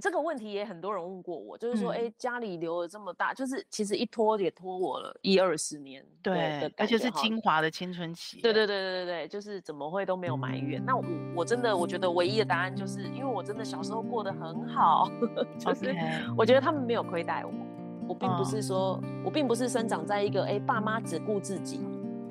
[0.00, 8.40] 这个问题也很多人问过我，就是说，哎、家里留了这么大，就是其实一拖也拖我了一二十年，对，而且是精华的青春期。
[8.40, 10.80] 对对对对对对，就是怎么会都没有埋怨？
[10.84, 11.04] 那我
[11.36, 15.10] 我真的我觉得唯一的答案就是因为我真的小时候过得很好，
[15.58, 15.94] 就是
[16.36, 17.52] 我觉得他们没有亏待我。
[18.08, 21.80] 我并不是说、哦、我并不是生长在一个哎、欸、爸妈只顾自己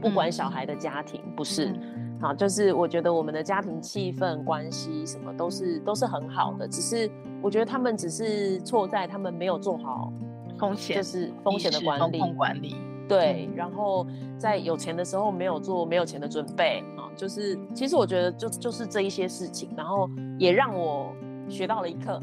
[0.01, 1.65] 不管小孩的家庭，嗯、不是。
[1.65, 7.07] 嗯好，就是我觉得我们的家庭气氛、关系什么都是都是很好的，只是
[7.41, 10.11] 我觉得他们只是错在他们没有做好
[10.59, 12.33] 风险，就是风险的管理。
[12.33, 12.75] 管理
[13.07, 14.05] 对，然后
[14.37, 21.15] 在有钱的时候没有做没有钱的准备啊，就是其实我觉得就就是这一些事情，然后也让我
[21.47, 22.21] 学到了一课。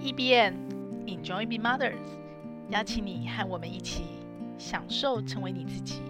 [0.00, 0.54] EBN
[1.06, 1.94] Enjoy Being Mothers，
[2.70, 4.02] 邀请你和我们一起
[4.58, 6.02] 享受成为你自己，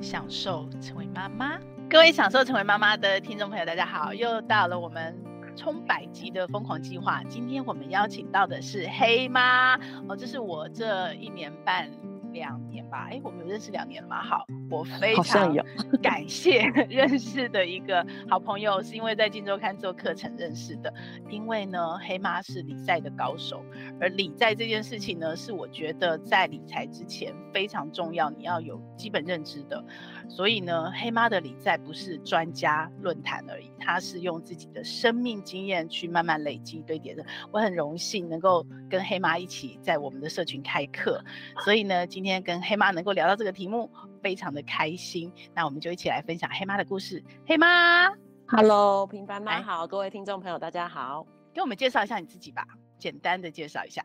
[0.00, 1.58] 享受成为妈妈。
[1.90, 4.14] 各位享受成为妈妈的听众朋友，大家好！
[4.14, 5.14] 又到了我们
[5.56, 7.22] 冲百集的疯狂计划。
[7.24, 9.74] 今天我们邀请到的是黑妈
[10.08, 11.90] 哦，这是我这一年半
[12.32, 14.22] 两年吧，哎，我们有认识两年了吗？
[14.22, 15.52] 好，我非常
[16.00, 20.92] 感谢认识的一个好朋友，是因为在《金周刊》做课程认识的。
[21.28, 23.64] 因为呢，黑妈是理财的高手，
[24.00, 29.84] 而理财这件事情呢，是我觉得在理财之前非常重要，你要有基本认知的。
[30.30, 37.26] 所以呢，黑妈的理财不是专家论坛而已，她是用自己的生命经验去慢慢累积堆叠的。
[37.50, 41.22] 我很荣幸能够跟黑妈一起在我们的社群开课，
[41.64, 43.90] 所以呢，今天跟黑妈能够聊到这个题目，
[44.22, 45.32] 非常的开心。
[45.52, 47.22] 那我们就一起来分享黑妈的故事。
[47.44, 48.08] 黑妈
[48.46, 52.64] ，Hello，平凡妈好，各位听众朋友大家好，给我们介绍一下你自己吧，
[52.98, 54.04] 简单的介绍一下。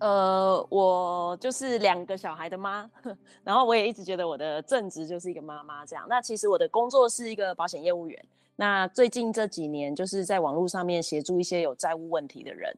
[0.00, 2.88] 呃，我就是两个小孩的妈，
[3.42, 6.06] 然后我也一直觉得我的正职就是一个妈妈这样。
[6.08, 8.24] 那其实我的工作是一个保险业务员。
[8.56, 12.72] 那最近这几年就是在网络上面协助一些有债务问题的人，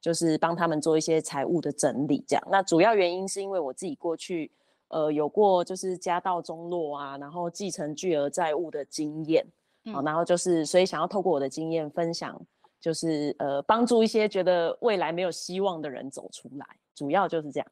[0.00, 2.42] 就是帮他们做一些财务的整理这样。
[2.50, 4.50] 那主要原因是因为我自己过去
[4.88, 9.46] 呃有过就是家道中落啊，然后继承巨额债务的经验，
[9.92, 12.40] 好、嗯，然后就是所以想要透过我的经验分享。
[12.80, 17.66] 就是呃，帮助一些觉得未来没有希望的人走出来，主要就是这样。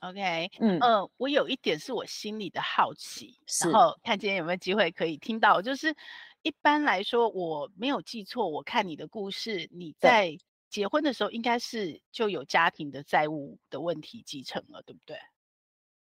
[0.00, 5.62] OK，嗯呃，我有一点是我心里的好奇，然后看今天有没有机会可以听到。
[5.62, 5.94] 就是
[6.42, 10.36] 一般来说，我没有记错，我看你的故事，你在
[10.68, 15.16] 结婚的时候应该是就有家庭的债务的问题继承了，对不对？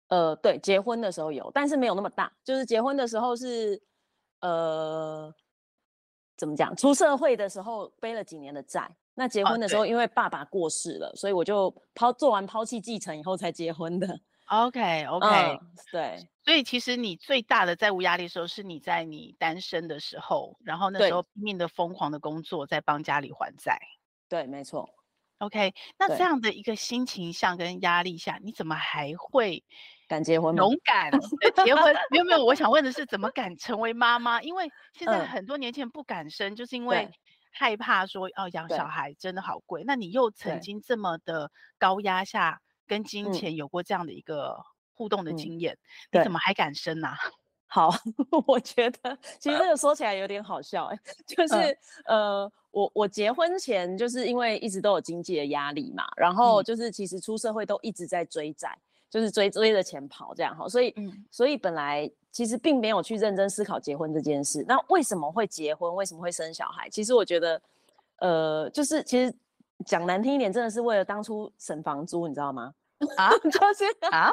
[0.09, 2.33] 呃，对，结婚的时候有，但是没有那么大。
[2.45, 3.83] 就是结婚的时候是
[4.41, 5.35] 呃。
[6.39, 6.75] 怎么讲？
[6.77, 14.19] 出社会的时候背了几年的债，那结婚的时候因为爸爸过世了，哦、所以我就抛做完抛弃继承以后才结婚的。
[14.47, 15.61] OK OK，、嗯、
[15.93, 16.29] 对。
[16.45, 23.79] 所以其实你最大的债务压力的时候是你在你单身的时候，然后那时候拼命的疯狂的工作在帮家里还债。
[24.29, 24.89] 对，没错。
[25.39, 29.63] OK，那这样的一个心情下跟压力下，你怎么还会？
[30.09, 30.63] 敢结婚吗？
[30.65, 31.11] 勇敢
[31.65, 31.95] 结婚？
[32.11, 34.43] 没有没有，我想问的是，怎么敢成为妈妈？
[34.43, 37.09] 因为现在很多年轻人不敢生，嗯、就是因为
[37.53, 39.85] 害怕说哦，养小孩真的好贵。
[39.87, 44.59] 那你又曾经这么的高压下跟金钱有过这样的一个
[44.95, 45.75] 互动的经验，
[46.11, 47.19] 嗯、你怎么还敢生呢、啊？
[47.71, 47.91] 好，
[48.47, 51.55] 我觉得其实这个说起来有点好笑、欸，就是、
[52.07, 58.75] 嗯、呃，我我结婚前就是因为一直都有经济的压力嘛，然后就是其实出社会都一直在追债。
[59.11, 64.63] 就是追追着钱跑这样哈，所以、嗯、所以本来其实并没有去认真思考结婚这件事。
[64.69, 65.95] 那为什么会结婚？
[65.95, 66.91] 为什么会生小孩？
[66.91, 67.63] 其实我觉得，
[68.19, 69.35] 呃，就是其实
[69.87, 72.75] 讲难听一点，真的是为了当初省房租，你知道吗？
[73.17, 74.31] 啊， 就是啊，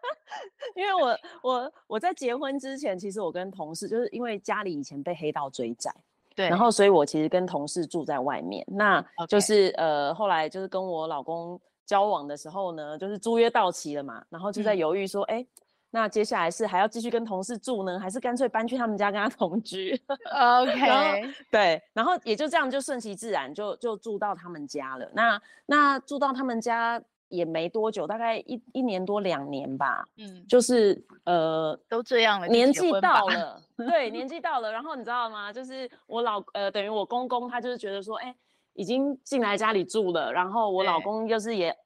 [0.74, 5.94] 因为我我我在结婚之前，其实我跟同事就是因为家里以前被黑道追债，
[6.34, 11.60] 对，然后所以我其实跟同事住在外面，那就是.呃后来就是跟我老公。
[11.88, 15.46] 交往的时候呢，就是租约到期了嘛，然后就在犹豫说，哎、嗯，
[15.90, 19.98] 那接下来是还要继续跟同事住呢，还是干脆搬去他们家跟他同居？
[20.30, 25.10] OK，对，然后也就这样就顺其自然就就住到他们家了。
[25.14, 30.06] 那那住到他们家也没多久，大概一一年多两年吧。
[30.18, 34.70] 嗯，就是呃都这样了，年纪到了，对，年纪到了。
[34.70, 35.50] 然后你知道吗？
[35.50, 38.34] 就是我老呃等于我公公他就是觉得说，哎。
[38.78, 41.76] 已经进来家里住了，然后我老公就是也，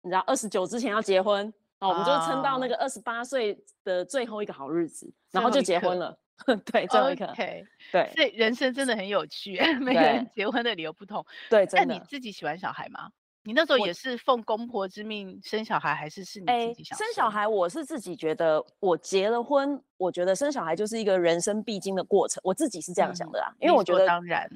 [0.00, 6.18] 你知道，二十九之前要结婚，啊，我们就撑到那个二十八岁的最后一个好日子，然后就结婚了。
[6.72, 7.26] 对，最后一个。
[7.34, 7.66] Okay.
[7.92, 11.22] 对，所以人生真的很有趣， 每个人结婚的理由不同。
[11.50, 13.10] 对，那你自己喜欢小孩吗？
[13.42, 17.06] 你那时候也是奉公婆之命生小孩，还是是你自己想生？
[17.06, 24.48] 生小孩，我是自己觉得，我结了婚，我觉得生小孩就是一个人生必经的过程，我自己是这样想的啊，嗯、因为我觉得当然。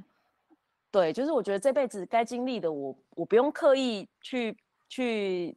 [0.92, 4.56] 对，就是我觉得这辈子该经历的我，我我不用刻意去
[4.88, 5.56] 去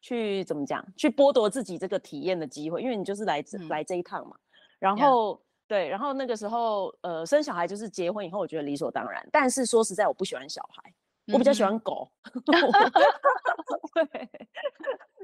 [0.00, 4.36] 去怎么讲，去剥夺自己这个体验的机会，因为你就是来这、嗯、来这一趟嘛。
[4.78, 5.40] 然后 Yeah.
[5.66, 9.28] 对，然后那个时候呃生小孩就是结婚以后，我觉得理所当然。
[9.32, 10.94] 但是说实在，我不喜欢小孩，
[11.32, 12.08] 我比较喜欢狗。
[13.94, 14.30] 对。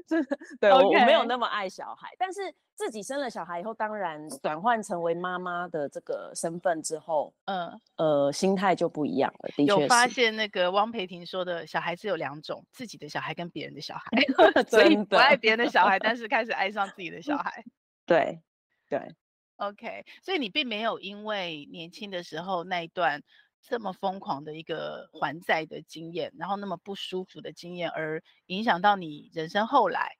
[0.07, 0.23] 是，
[0.59, 9.49] 对我没有那么爱小孩，但是自己生了小孩以后，当然转换成为妈妈的这个身份之后，嗯呃，心态就不一样了。
[9.55, 14.03] 的确，有发现那个汪培婷说的小孩子有两种，自己的小孩跟别人的小孩
[14.69, 17.63] 所以不爱别人的小孩， 但是开始爱上自己的小孩。
[18.05, 18.41] 对
[18.89, 19.15] 对
[19.57, 23.21] ，OK，所以你并没有因为年轻的时候那一段。
[23.67, 30.15] 这么疯狂的一个还债的经验，然后那么不舒服的经验，而影响到你人生后来，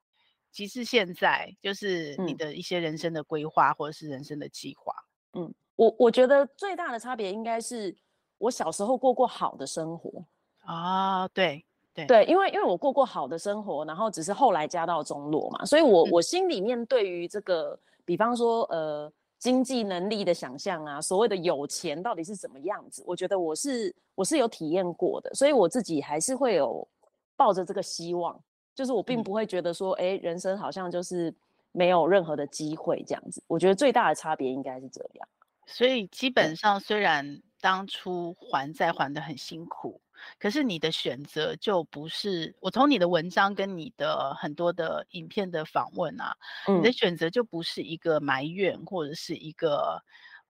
[0.51, 4.93] 即使现在就是你的一些人生的规划或者是人生的计划。
[5.33, 7.95] 嗯，我我觉得最大的差别应该是
[8.39, 10.25] 我小时候过过好的生活
[10.63, 11.63] 啊，对
[11.93, 19.13] 对对，因为因为我过过好的生活，然后只是后来家道中落嘛，所以我、嗯、我心里面对于这个，比方说呃。
[19.37, 23.03] 经济能力的想象啊，所谓的有钱到底是怎么样子？
[23.05, 26.87] 我觉得我是我是有体验过的，所以我自己还是会有
[27.35, 28.39] 抱着这个希望，
[28.73, 31.33] 就是我并不会觉得说，哎、嗯，人生好像就是
[31.71, 33.43] 没有任何的机会这样子。
[33.47, 35.27] 我觉得最大的差别应该是这样。
[35.67, 39.99] 所以基本上，虽然当初还债还得很辛苦。
[40.39, 46.35] 可是你的选择就不是，我从你的文章跟你的很多的影片的访问啊，
[46.67, 50.01] 嗯、你的选择就不是一个埋怨或者是一个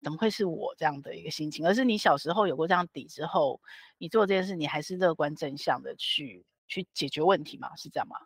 [0.04, 3.60] 怎么会是我这样的一个心情，而是你小时候有过这样底之后，
[3.98, 7.76] 你做这件事你还是乐观正向的去去解决问题嘛？
[7.76, 8.18] 是这样吗？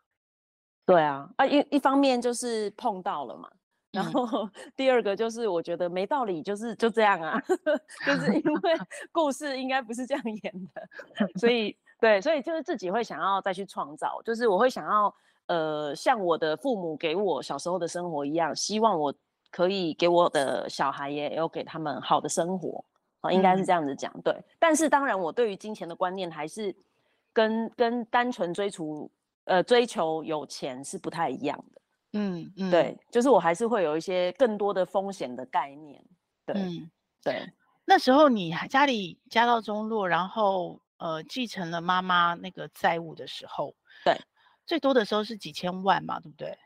[0.85, 3.50] 对啊，啊一一方面就是碰到了嘛。
[3.91, 7.41] 然后第二个就是，我觉得没道理，就是就这样啊，
[8.06, 8.74] 就是因为
[9.12, 15.13] 故事应该不是这样演的，所 以对，所以就是自己会想要再去创造，就是我会想要
[15.47, 19.13] 呃，像我的父母给我小时候的生活一样，希望我
[19.50, 22.85] 可以给我的小孩也有给他们好的生活
[23.21, 24.44] 啊，应该是这样子讲，嗯、对。
[24.59, 26.75] 但是当然，我对于金钱的观念还是
[27.33, 29.09] 跟跟单纯追逐
[29.45, 31.79] 呃追求有钱是不太一样的。
[32.13, 36.03] 嗯嗯，对，就是我还是会有一些更多的风险的概念。
[36.45, 36.89] 对、嗯、
[37.23, 37.53] 对，
[37.85, 44.19] 那时候你家里家道中落，然后呃继承了妈妈那个债务的时候，对，
[44.65, 46.57] 最多的时候是几千万嘛，对不对？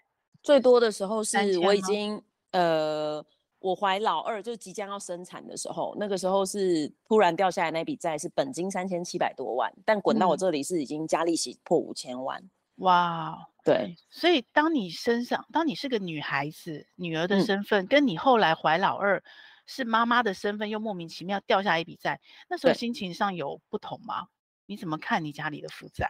[0.42, 3.22] 最多的时候是我已经呃，
[3.60, 12.42] 我怀老二就即将要生产的时候，那个时候是突然掉下来那笔债是本金三千七百多万，但滚到我这里是已经加利息破五千万。
[12.42, 19.24] 嗯哇，对，所以当你身上，当你是个女孩子、女儿的身份，嗯、跟你后来怀老二
[19.68, 24.28] 是妈妈的身份，又莫名其妙掉下一笔债，那时候心情上有不同吗？
[24.66, 26.10] 你怎么看你家里的负债？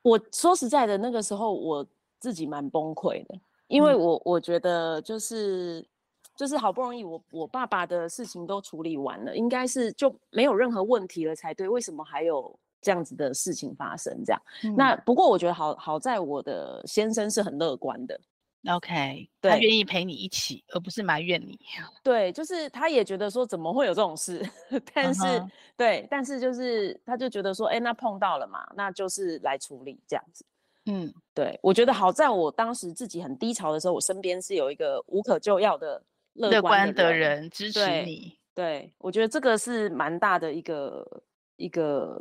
[0.00, 1.86] 我说实在的，那个时候我
[2.18, 3.38] 自己蛮崩溃的，
[3.68, 5.86] 因为我、嗯、我觉得就是
[6.34, 12.58] 就是好不容易我我爸爸的事情都处理完了，应该是就没有任何问题了才对，为什么还有？
[12.82, 14.42] 这样子的事情发生，这样。
[14.64, 18.20] 嗯、那不过我觉得好好在我的先生是很乐观的
[18.68, 21.58] ，OK，对他愿意陪你一起，而不是埋怨你。
[22.02, 24.44] 对，就是他也觉得说怎么会有这种事，
[24.92, 25.50] 但是、uh huh.
[25.76, 30.44] 对，但是就是他就觉得说，哎，那碰到了嘛，那就是来处理这样子。
[30.86, 36.02] 嗯，对，我觉得好在我当时自己很低潮的时候，我身边是有一个无可救药的
[36.34, 38.36] 乐观的人，支持你。
[38.54, 41.22] 对，对，我觉得这个是蛮大的一个
[41.56, 42.20] 一个。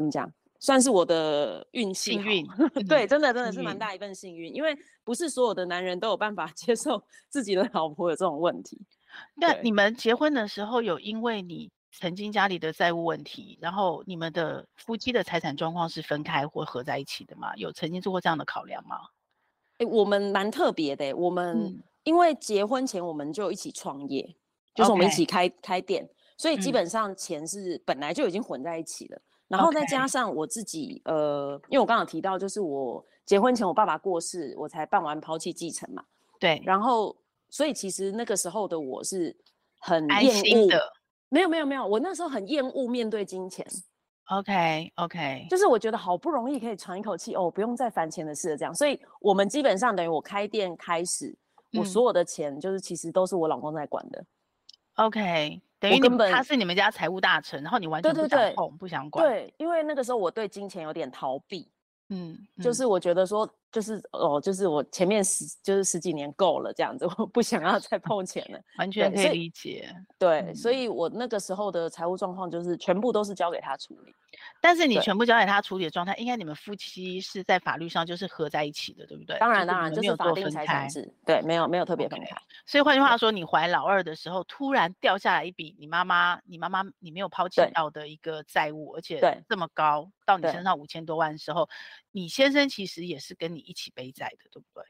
[0.00, 0.32] 怎么讲？
[0.58, 2.46] 算是我的运气，幸 运。
[2.86, 8.78] 对，真的真的是蛮大一份幸运，因为不是所有的男人都有办法 接受自己的老婆有这种问题。
[9.34, 17.54] 那你们结婚的时候，有因为你曾经家里的债务问题，然后你们的夫妻的财产状况是分开或合在一起的吗？
[17.56, 18.96] 有曾经做过这样的考量吗？
[19.78, 21.14] 哎，我们蛮特别的。
[21.16, 24.36] 我们因为结婚前我们就一起创业，嗯、
[24.74, 29.20] 就是我们一起开.开店，所以基本上钱是本来就已经混在一起了。
[29.50, 36.04] 然后再加上我自己.呃，因为我刚刚提到，就是我结婚前我爸爸过世，我才办完抛弃继承嘛。
[36.38, 36.62] 对。
[36.64, 37.16] 然后，
[37.48, 39.36] 所以其实那个时候的我是
[39.80, 40.80] 很厌恶的。
[41.28, 43.66] 没有没有没有，我那时候很厌恶面对金钱。
[44.26, 45.46] OK OK。
[45.50, 48.72] 就是我觉得好不容易可以喘一口气，哦，不用再烦钱的事了这样。
[48.72, 51.36] 所以我们基本上等于我开店开始，
[51.76, 54.24] 我所有的钱就是其实都是我老公在管的。
[54.94, 55.60] OK。
[55.80, 59.26] 等于根本他是你们家财务大臣，然后你完全不想碰，不想管。
[59.26, 61.66] 对，因为那个时候我对金钱有点逃避，
[62.10, 69.94] 嗯，就是我觉得说就是哦，就是我前面十就是十几年够了这样子， 我不想要再碰钱了，完全可以理解。
[70.18, 74.14] 对，嗯、所以我那个时候的财务状况就是全部都是交给他处理。
[74.60, 79.36] 但是你全部交给他处理的状态，应该你们夫妻是在法律上就是合在一起的，对不对？
[79.38, 82.26] 当然当然，就是法定财产制，对，没有没有特别分开。
[82.26, 82.38] Okay.
[82.64, 91.68] 所以换句话说，你怀老二的时候，突然掉下来一笔你妈妈你妈妈你没有抛弃掉的一个债务，而且这么高到你身上五千多万的时候，
[92.12, 94.84] 你先生其实也是跟你一起背债的，对不对？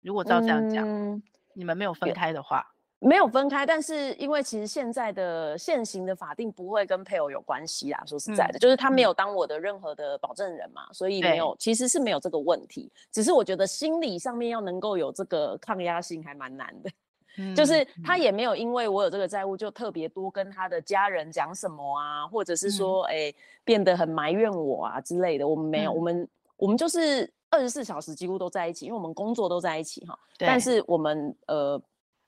[0.00, 1.22] 如果照这样讲，嗯、
[1.54, 2.66] 你们没有分开的话。
[3.04, 8.00] 没有分开，但是因为其实现在的现行的法定不会跟配偶有关系啦。
[8.06, 12.92] 说实在的，嗯、就是他没有当我的任何的保证人嘛，嗯、所以没有，其实是没有这个问题。
[13.10, 16.90] 只是我觉得心理上面要能够有这个抗压性还蛮难的。
[17.38, 25.48] 嗯、就是他也没有因为我有这个债务就特别多跟他的家人讲什么啊，或者是说哎、嗯、变得很埋怨我啊之类的。
[25.48, 30.18] 我们没有，嗯、我们我们就是二十四小时几乎都在一起，因为我们工作都在一起哈。
[30.38, 31.82] 对但是我们呃。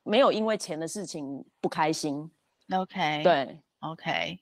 [0.06, 2.30] 没有因为钱的事情不开心
[2.70, 4.38] ，OK，对，OK，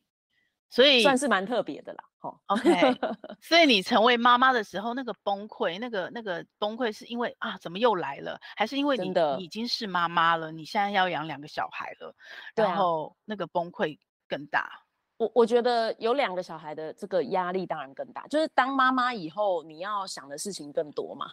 [0.68, 2.72] 所以算是蛮特别的啦，哦，OK，
[3.40, 8.36] 所以你成为妈妈的时候，那个崩溃，那个那个崩溃是因为啊，怎么又来了？
[8.56, 12.12] 还是因为你已经是妈妈了，你现在要养两个小孩了，
[12.56, 13.96] 然后那个崩溃
[14.26, 14.81] 更大？
[15.22, 21.26] 我我觉得有两个小孩的这个压力当然更大，就是当妈妈以后，你要想的事情更多嘛。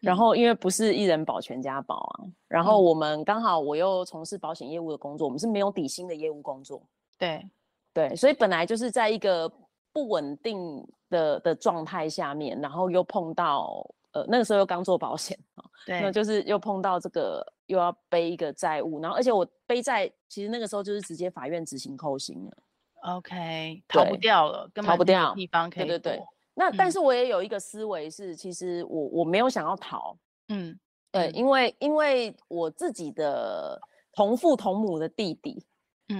[0.00, 6.82] 然后因为不是一人保全家保啊，然后我们刚好我又从事保险业务的工作，我们是没有底薪的业务工作。
[7.18, 7.46] 对
[7.92, 9.50] 对，所以本来就是在一个
[9.92, 22.56] 不稳定的的状态下面，然后又碰到呃那个时候又刚做保险啊，对，那就是又碰到这个又要背一个债务，然后而且我背债其实那个时候就是直接法院执行扣薪了。
[23.04, 26.22] OK，逃不掉了，根本逃不掉地方可以对对对。
[26.54, 30.16] 那但是我也有一个思维是，其实我我没有想要逃，
[30.48, 30.78] 嗯，
[31.12, 33.78] 对，因为因为我自己的
[34.14, 35.62] 同父同母的弟弟，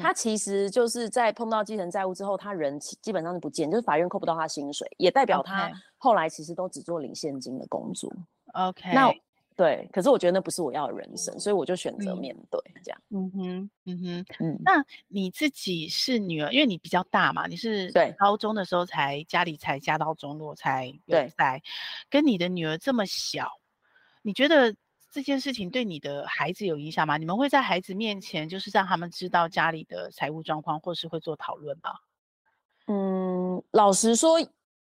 [0.03, 8.13] 他其实就是在碰到继承债务之后，他人基本上是不见，就是法院扣不到他薪水，也代表他后来其实都只做领现金的工作。
[8.53, 9.15] OK，那。
[9.57, 13.01] 对，可是我觉得那不是我要的人生，所以我就选择面对这样。
[13.11, 14.59] 嗯哼，嗯哼，嗯。
[14.65, 21.63] 那你自己是女儿，因为你比较大嘛，你是对高中的时候才家里才家道中落才有在，
[22.11, 23.49] 跟你的女儿这么小，
[24.23, 24.75] 你觉得
[25.13, 27.17] 这件事情对你的孩子有影响吗？
[27.17, 31.93] 你们会在孩子面前就是让他们知道家里的财务状况，或是会做讨论吗？
[32.89, 34.37] 嗯，老实说，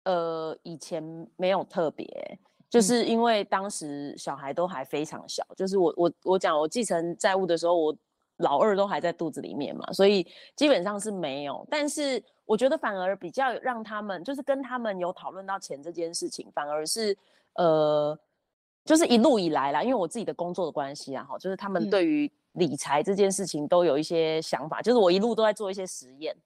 [0.04, 1.02] 呃，以前
[1.36, 2.38] 没有特别。
[2.70, 7.94] 就是因为当时小孩都还非常小，就是我我我讲我继承债务的时候，我
[8.36, 10.24] 老二都还在肚子里面嘛，所以
[10.54, 11.66] 基本上是没有。
[11.68, 17.14] 但是我觉得反而比较让他们，就是跟他们有讨论到钱这件事情，反而是
[17.54, 18.16] 呃，
[18.84, 26.36] 就是一路以来啦，因为我自己的工作的关系啊，哈，就是他们对于理财这件事情都有一些想法，就是我一路都在做一些实验。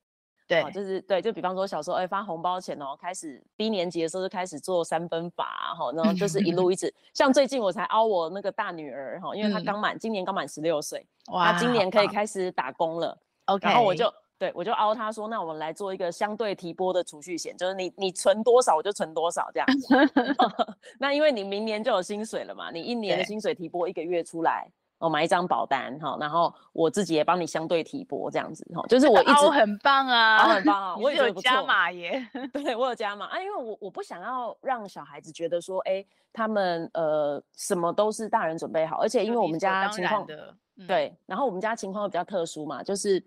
[0.47, 19.97] 对、哦，就是对，就比方说小时候，哎，发红包钱哦，开始低年级的时候就开始做三分法，哈、哦，然后就是一路一直，像最近我才凹我那个大女儿，哈、哦，因为她刚满，嗯、今年刚满十六岁，哇，她今年可以开始打工了，OK，然后我就对我就凹她说，那我们来做一个相对提拨的储蓄险，就是你你存多少我就存多少这样子
[21.01, 24.71] 那因为你明年就有薪水了嘛，你一年的薪水提拨一个月出来。
[24.99, 40.55] 我买一张保单哈，然后我自己也帮你相对提拨这样子哈，就是我一直很棒啊，很棒啊，我也有加码耶，对我有加码啊，因为我我不想要让小孩子觉得说，哎，他们呃什么都是大人准备好，而且因为我们家情况的，
[40.87, 43.25] 对，然后我们家情况比较特殊嘛，就是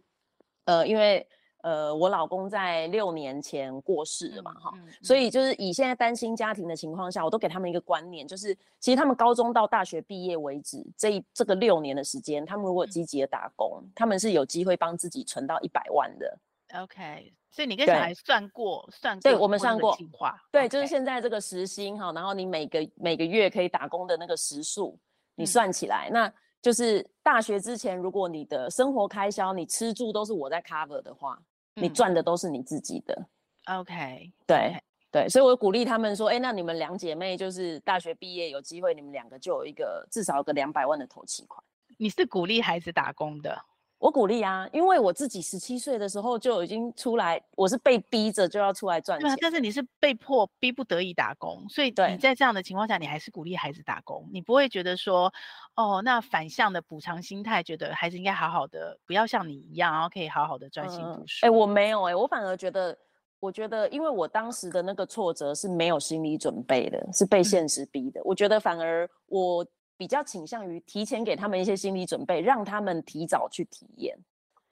[0.65, 1.27] 呃因为。
[1.67, 16.39] 呃，我老公在六年前过世了嘛，哈、嗯，嗯、所以就是以现在单亲家庭的情况下，我都给他们一个观念，就是其实他们高中到大学毕业为止，这这个六年的时间，他们如果积极的打工，嗯、他们是有机会帮自己存到一百万的。
[16.73, 20.67] OK，所以你跟小孩算过，算过，对，我们算过计划，对，Okay.
[20.69, 24.97] 就是现在这个时薪哈，然后你每个每个月可以打工的那个时数，
[25.35, 31.37] 你算起来，嗯、那就是大学之前，如果你的生活开销，你吃住都是我在 cover 的话。
[31.79, 33.25] 你赚的都是你自己的
[33.65, 41.63] ，OK，对.对，所以我鼓励他们说，哎、欸，那你们两姐妹就是大学毕业有机会，你们两个就有一个至少有个两百万的投期款。
[41.97, 43.57] 你是鼓励孩子打工的？
[43.99, 49.27] 我鼓励啊，因为我自己十七岁的时候就已经出来，我是被逼着就要出来赚钱。
[49.27, 55.33] 对啊，但是你是被迫逼不得已打工，所以你在这样的情况下，你还是鼓励孩子打工，你不会觉得说，
[55.75, 61.45] 哦，那反向的补偿心态，觉得孩子应该好好的，不要像你一样，然后可以好好的专心读书。
[61.45, 62.95] 哎、嗯欸，我没有哎、欸，我反而觉得
[63.39, 68.19] 我觉得，因为我当时的那个挫折是没有心理准备的，是被现实逼的。
[68.21, 69.65] 嗯、我觉得反而我
[69.97, 74.17] 比较倾向于提前给他们一些心理准备，让他们提早去体验。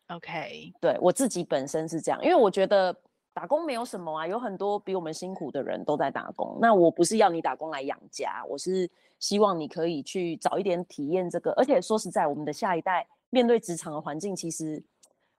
[0.10, 2.96] OK，对，我自己本身是这样，因为我觉得
[3.34, 6.60] 打工没有什么啊，有很多比我们辛苦的人都在打工。
[6.62, 8.88] 那我不是要你打工来养家，我是
[9.20, 11.52] 希望你可以去早一点体验这个。
[11.54, 14.82] 而且说实在，我们的下一代面对职场的环境，其实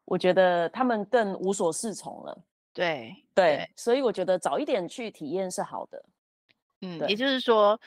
[0.05, 2.37] 我觉得他们更无所适从了。
[2.75, 6.05] 对对，所以我觉得早一点去体验是好的。
[6.83, 7.81] 嗯，也就是说，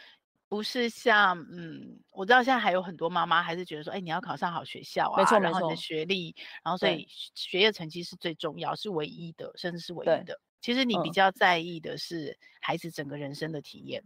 [0.49, 10.37] 不是像嗯，我知道现在还有很多妈妈还是觉得说，哎，你要考上好学校啊，没错，然后你的学历，然后所以学业成绩是最重要，是唯一的，甚至是唯一的。
[10.59, 14.03] 其实你比较在意的是孩子整个人生的体验。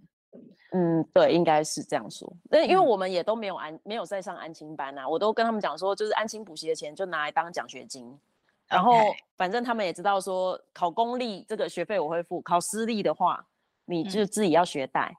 [0.73, 2.31] 嗯，对，应该是这样说。
[2.49, 8.19] 那因为我们也都没有安，没有在上安亲班啊，我都跟他们讲说，就是安亲补习的钱就拿来当奖学金。
[8.67, 8.93] 然后
[9.37, 13.45] 反正他们也知道说，考公立这个学费我会付，考私立的话，
[13.85, 15.15] 你就自己要学贷。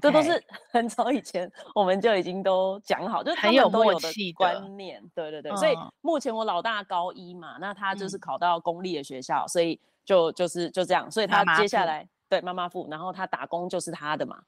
[0.00, 5.02] 这都是 很早以前我们就已经都讲好，就是很有默契的观念。
[5.14, 14.38] 对对对、嗯，所以目前我老大高一嘛，那他就是考到公立的学校，嗯、所以就就是就这样，所以他接下来对妈妈付，然后他打工就是他的嘛。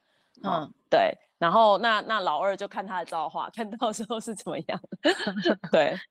[0.43, 4.81] 嗯，嗯对，然后那那老二就看他的造化，看到时候是怎么样。
[5.71, 5.97] 对。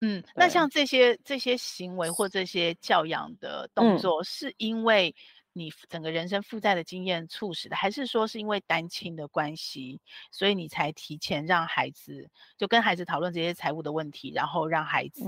[0.00, 5.14] 嗯，那像这些这些行为或这些教养的动作，是因为
[5.54, 15.24] 你整个人生负债的经验促使的，嗯，还是说是因为单亲的关系，所以你才提前让孩子就跟孩子讨论这些财务的问题，然后让孩子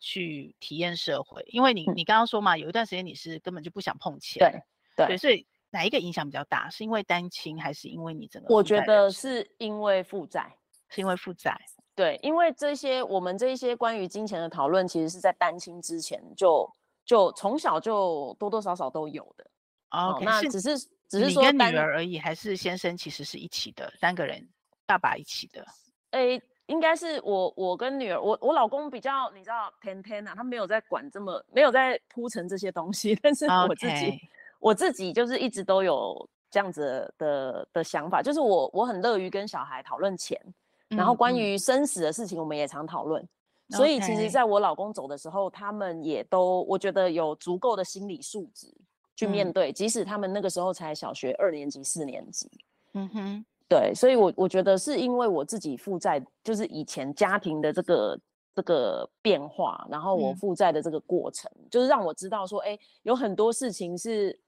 [0.00, 1.42] 去体验社会？
[1.42, 4.60] 嗯，因为你你刚刚说嘛，有一段时间你是根本就不想碰钱，对
[4.96, 6.70] 对，对，所以哪一个影响比较大？
[6.70, 8.54] 是因为单亲，还是因为你整个？
[8.54, 10.56] 我觉得是因为负债，
[10.88, 11.54] 是因为负债。
[11.94, 16.70] 对，因为这些我们这些关于金钱的讨论，其实是在单亲之前就
[17.06, 19.50] 就从小就多多少少都有的。
[19.96, 24.46] 哦，那只是只是说你跟女儿而已，还是先生其实是一起的，三个人，
[24.86, 25.66] 爸爸一起的。
[26.10, 34.20] 诶，应该是我我跟女儿，我我老公比较你知道天天啊，他没有在管这么没有在铺陈这些东西， 但是我自己、okay.
[34.60, 40.40] 我自己就是一直都有这样子的的，的想法，就是我我很乐于跟小孩讨论钱。
[40.88, 43.28] 然后关于生死的事情，我们也常讨论。
[43.70, 48.72] 所以其实，在我老公走的时候，他们也都我觉得有足够的心理素质
[49.16, 52.48] 去面对，嗯，即使他们那个时候才小学二年级、四年级。
[52.94, 58.20] 嗯哼，对，所以我我觉得是因为我自己负债，就是以前家庭的这个
[58.54, 64.38] 这个变化，然后我负债的这个过程，嗯，就是让我知道说，哎，有很多事情是。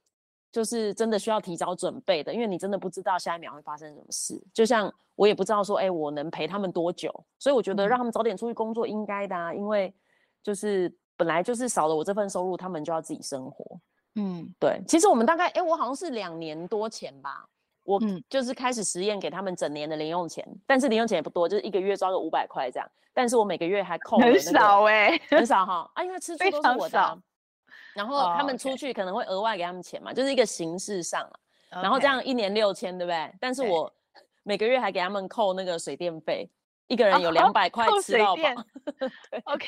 [0.51, 4.43] 就是真的需要提早准备的，因为你真的不知道下一秒会发生什么事。
[4.55, 9.95] 就像我也不知道说，哎、欸，我能陪他们多久，所以我觉得让他们早点出去工作应该的啊，因为
[10.43, 13.79] 就是本来就是少了我这份收入，他们就要自己生活。
[14.15, 14.83] 嗯，对。
[14.87, 17.45] 其实我们大概，哎、欸，我好像是两年多前吧，
[17.85, 22.89] 我就是开始实验给他们整年的零用钱，但是零用钱也不多，就是一个月抓个五百块这样。
[23.15, 27.19] 但是我每个月还 扣、那个、很少哎、欸，很 少哈啊，因为吃住都是我的。
[27.95, 30.17] 然后他们出去可能会额外给他们钱嘛，oh.
[30.17, 31.29] 就是一个形式上
[31.73, 31.83] ，okay.
[31.83, 33.35] 然后这样一年六千，对不对？
[33.41, 33.93] 但是我
[34.45, 36.49] 每个月还给他们扣那个水电费，
[36.87, 38.43] 一个人有两 百块吃到饱。
[39.45, 39.67] OK，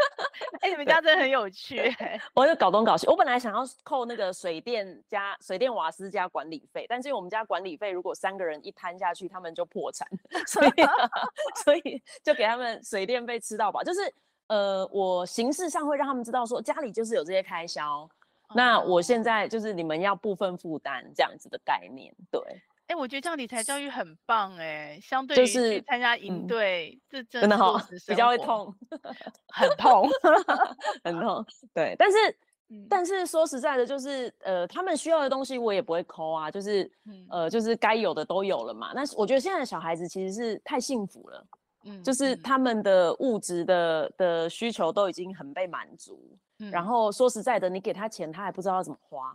[0.60, 2.20] 哎，你们家真的很有趣哎！
[2.34, 10.06] 我就搞东搞西，我本来想要扣那个水电加水电瓦斯加管理费，但是我们家管理费如果三个人一摊下去，他们就破产，
[10.46, 10.70] 所以
[11.64, 14.00] 所以就给他们水电费吃到饱，就是。
[14.48, 18.10] 呃，我形式上会让他们知道说家里就是有这些开销，oh.
[18.54, 22.40] 那我现在就是你们要部分负担这样子的概念，对。
[22.88, 28.74] 哎、欸，我觉得这样理财教育很棒哎、欸，相对于去参加营队，这、就是嗯、真的好、哦，比较会痛，
[29.48, 30.08] 很痛，
[31.04, 31.46] 很痛。
[31.72, 32.16] 对，但是、
[32.70, 38.92] 嗯、但是说实在的，就是呃，他们需要的东西我也不会抠啊，就是、嗯、呃，就是该有的都有了嘛。
[38.94, 41.46] 那我觉得现在的小孩子其实是太幸福了。
[42.04, 49.34] 就是他们的物质的的需求都已经很被满足，嗯，然后说实在的，你给他钱，他还不知道要怎么花，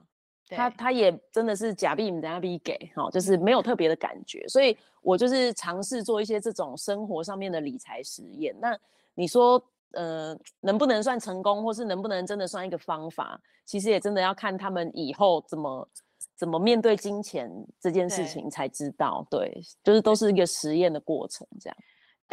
[0.49, 8.55] 他他也真的是假币等下币给，哈，就是没有特别的感觉，所以我就是尝试做一些这种生活上面的理财实验。
[8.59, 8.77] 那
[9.15, 13.39] 你说，呃，能不能算成功，或是能不能真的算一个方法？
[13.65, 15.89] 其实也真的要看他们以后怎么
[16.35, 21.77] 怎么面对金钱这件事情才知道，对，对，就是都是一个实验的过程，这样。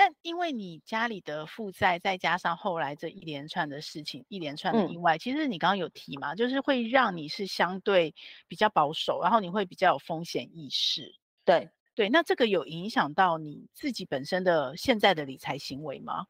[0.00, 8.14] 但因为你家里的负债，再加上后来这一连串的事情，一连串的意外，嗯、其实你刚刚有提嘛，就是会让你是相对
[8.48, 11.14] 比较保守，然后你会比较有风险意识。
[11.44, 16.24] 对对，那这个有影响到你自己本身的现在的理财行为吗？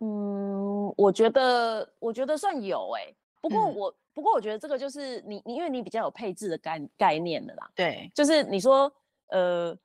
[0.00, 8.90] 嗯，我觉得我觉得算有哎、欸，不过我、嗯、不过我觉得这个就是你你因为你比较有配置的概概念的啦，对，就是你说
[9.26, 9.78] 呃。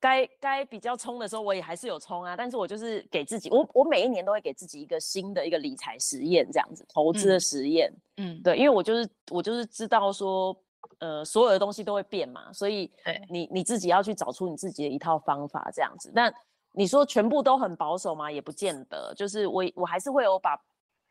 [0.00, 2.36] 该该比较冲的时候，我也还是有冲啊。
[2.36, 7.92] 但是我就是给自己，我我每一年都会给自己一个新的一个理财实验，这样子投资的实验。
[8.16, 10.56] 嗯，对，因为我就是我就是知道说，
[11.00, 12.90] 呃，所有的东西都会变嘛，所以
[13.28, 16.12] 你你自己要去找出你自己的一套方法，这样子。
[16.14, 16.32] 但
[16.72, 18.30] 你说全部都很保守吗？
[18.30, 19.12] 也不见得。
[19.16, 20.56] 就是我我还是会有把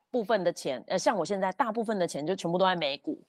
[0.10, 3.22] 部分的钱，呃，像我现在大部分的钱就全部都在美股。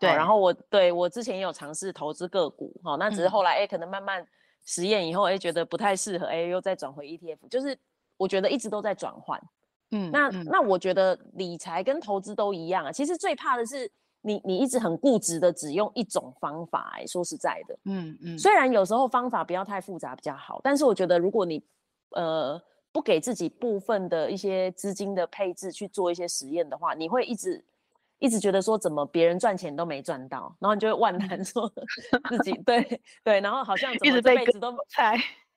[0.00, 4.26] 对，然后我对我之前也有尝试投资个股，好，那只是后来哎，可能慢慢。
[4.64, 7.76] 实验以后，哎，觉得不太适合，哎，又再转回 ETF，就是
[8.16, 9.40] 我觉得一直都在转换。
[9.90, 12.90] 嗯，那嗯那我觉得理财跟投资都一样啊。
[12.90, 13.90] 其实最怕的是
[14.22, 18.38] 你你一直很固执的只用一种方法，哎，说实在的，嗯嗯。
[18.38, 21.62] 虽然有时候方法不要太复杂比较好，但是我觉得如果你
[22.10, 27.64] 呃不给自己部分的一些资金的配置去做一些实验的话，你会一直。
[28.24, 31.70] 一直觉得说怎么别人赚钱都没赚到，然后你就会 万谈说
[32.30, 35.14] 自己对对，然后好像怎么这辈子都猜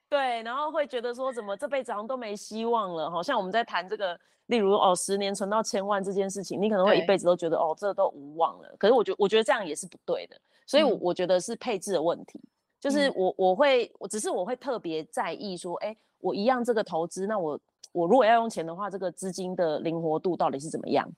[0.10, 3.10] 对，然后会觉得说怎么这辈子好像都没希望了。
[3.10, 8.76] 好像我们在谈这个，例如哦十年存到千万这件事情，你可能会一辈子都觉得哦这都无望了。
[8.78, 12.38] 可是我觉我觉得这样也是不对的，所以我我觉得是配置的问题，
[12.82, 17.58] 就是我我会我只是我会特别在意说，哎，我一样这个投资，那我
[17.94, 21.10] 我如果要用钱的话，这个资金的灵活度到底是怎么样？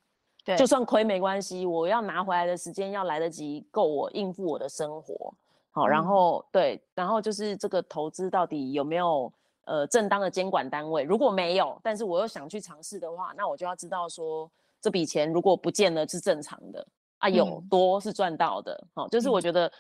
[0.50, 0.58] 对。
[0.58, 5.34] 就算亏没关系，我要拿回来的时间要来得及够我应付我的生活，
[5.72, 9.32] 好，然后、嗯、对，然后就是这个投资到底有没有
[9.66, 11.04] 呃正当的监管单位？
[11.04, 14.50] 如果没有，但是我又想去尝试的话，那我就要知道说
[14.82, 16.86] 这笔钱如果不见了是正常的
[17.20, 19.72] 啊，有多是赚到的，好、嗯，就是我觉得。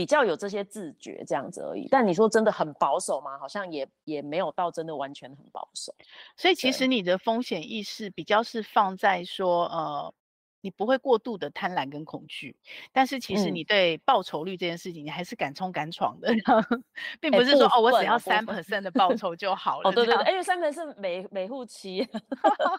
[0.00, 3.36] 比较有这些自觉这样子而已，但你说真的很保守吗？
[3.38, 5.94] 好像也也没有到真的完全很保守。
[6.38, 10.14] 所以其实你的风险意识比较是放在说，呃，
[10.62, 12.56] 你不会过度的贪婪跟恐惧，
[12.92, 16.82] 但是其实你对报酬率这件事情，你还是敢冲敢闯的，嗯、
[17.20, 19.90] 并不是说、欸、哦，我只要三 percent 的报 酬就好了。
[19.90, 22.08] 哦，对对对，因为三 percent 是每每户期，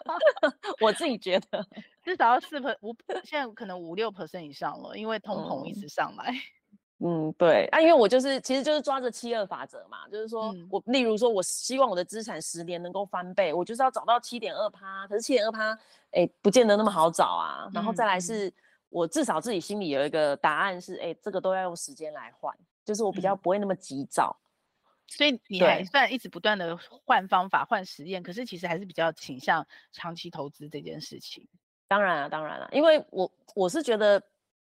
[0.82, 1.64] 我自己觉得
[2.02, 6.32] 至少要四 per 五，现在可能五六 percent 以上了，因为通膨一直上来。
[6.32, 6.61] 嗯
[7.04, 15.76] 嗯，对啊，因为我就是，其实就是抓着七二法则嘛，就是说、嗯、我，例如说，我希望我的资产十年能够翻倍，我就是要找到七点二趴，可是七点二趴，
[16.12, 17.68] 哎，不见得那么好找啊。
[17.74, 18.52] 然后再来是，嗯、
[18.88, 24.38] 我至少自己心里有一个答案是，哎，这个都要用时间来换，就是我比较不会那么急躁。
[24.76, 31.48] 嗯、所以你还算一直不断的换方法、换实验，可是其实还是比较倾向长期投资这件事情。
[31.88, 34.22] 当然啊，当然了，因为我我是觉得，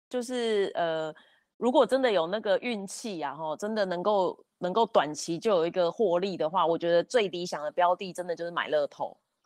[0.09, 1.13] 就是呃。
[1.61, 9.15] 如果真的有那个运气啊，哈，真的能够能够短期就有一个获利的话，我觉得最理想的标的真的就是买乐透，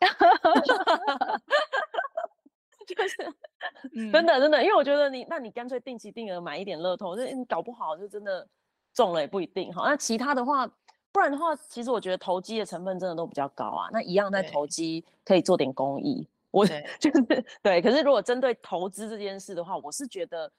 [2.86, 3.34] 就是、
[3.94, 8.48] 嗯、真的真的，因为我觉得你，那你干脆定期定额买一点乐透，就你搞不好就真的
[8.94, 9.86] 中了也不一定哈。
[9.86, 10.66] 那其他的话，
[11.12, 13.90] 不然的话，其实我觉得投机的成分真的都比较高啊。
[13.92, 16.64] 那一样在投机可以做点公益，我
[16.98, 17.22] 就是
[17.62, 17.82] 对。
[17.82, 20.50] 可是如果针对投资这件事的话，我是觉得。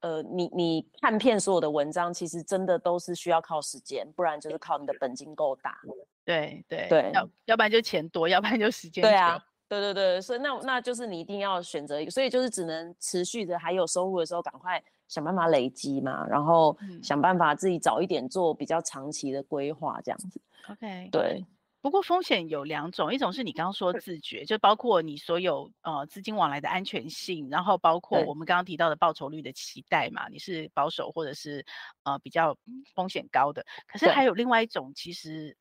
[0.00, 5.78] 呃，你你看片所有的文章，其实真的都是需要靠时间，不然就是靠你的本金够大。
[6.24, 9.02] 对对对，要要不然就钱多，要不然就时间。
[9.02, 20.40] 对啊，对对对，所以那那就是你一定要选择一个，所以就是只能持续的还有收入的时候，赶快想办法累积嘛，然后想办法自己早一点做比较长期的规划，这样子。
[20.70, 21.44] OK，对。
[21.80, 31.64] 不过风险有两种，一种是你刚刚说自觉，就包括你所有呃资金往来的安全性，然后包括我们刚刚提到的报酬率的期待嘛，你是保守或者是
[32.02, 32.58] 呃比较
[32.96, 33.64] 风险高的。
[33.86, 35.56] 可是还有另外一种，其实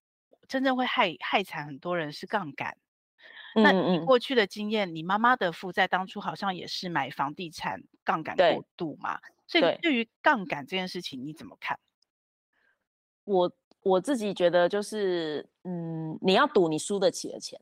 [0.48, 2.76] 真正会害害惨很多人是杠杆。
[3.54, 9.20] 那你过去的经验，你妈妈的负债当初好像也是买房地产杠杆过度嘛？
[9.46, 11.80] 所以对于杠杆这件事情你怎么看？
[13.24, 13.52] 我。
[13.88, 17.60] 我自己觉得就是，嗯，你要赌你输得起的钱，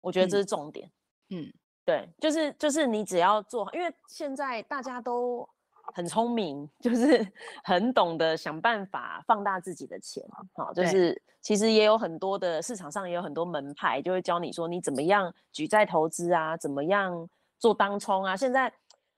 [0.00, 0.90] 我觉得这是重点。
[1.30, 1.52] 嗯，
[1.84, 5.48] 对，就是就是你只要做，因为现在大家都
[5.94, 7.26] 很聪明，就是
[7.64, 10.22] 很懂得想办法放大自己的钱。
[10.54, 18.36] 好，就是其实也有很多的市场上也有很多门派，就会教你说你怎么样举债投资啊，怎么样做当冲啊。
[18.36, 18.72] 现在。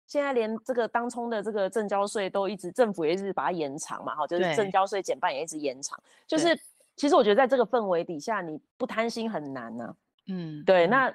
[0.06, 6.00] 现在连这个当冲的这个证交税都一直政府也一直把它延长嘛，哈，就是证交税减半也一直延长。
[6.28, 6.56] 就是
[6.94, 9.96] 其实我觉得在这个氛围底下，你不贪心很难呐、啊。
[10.28, 11.12] 嗯，对，那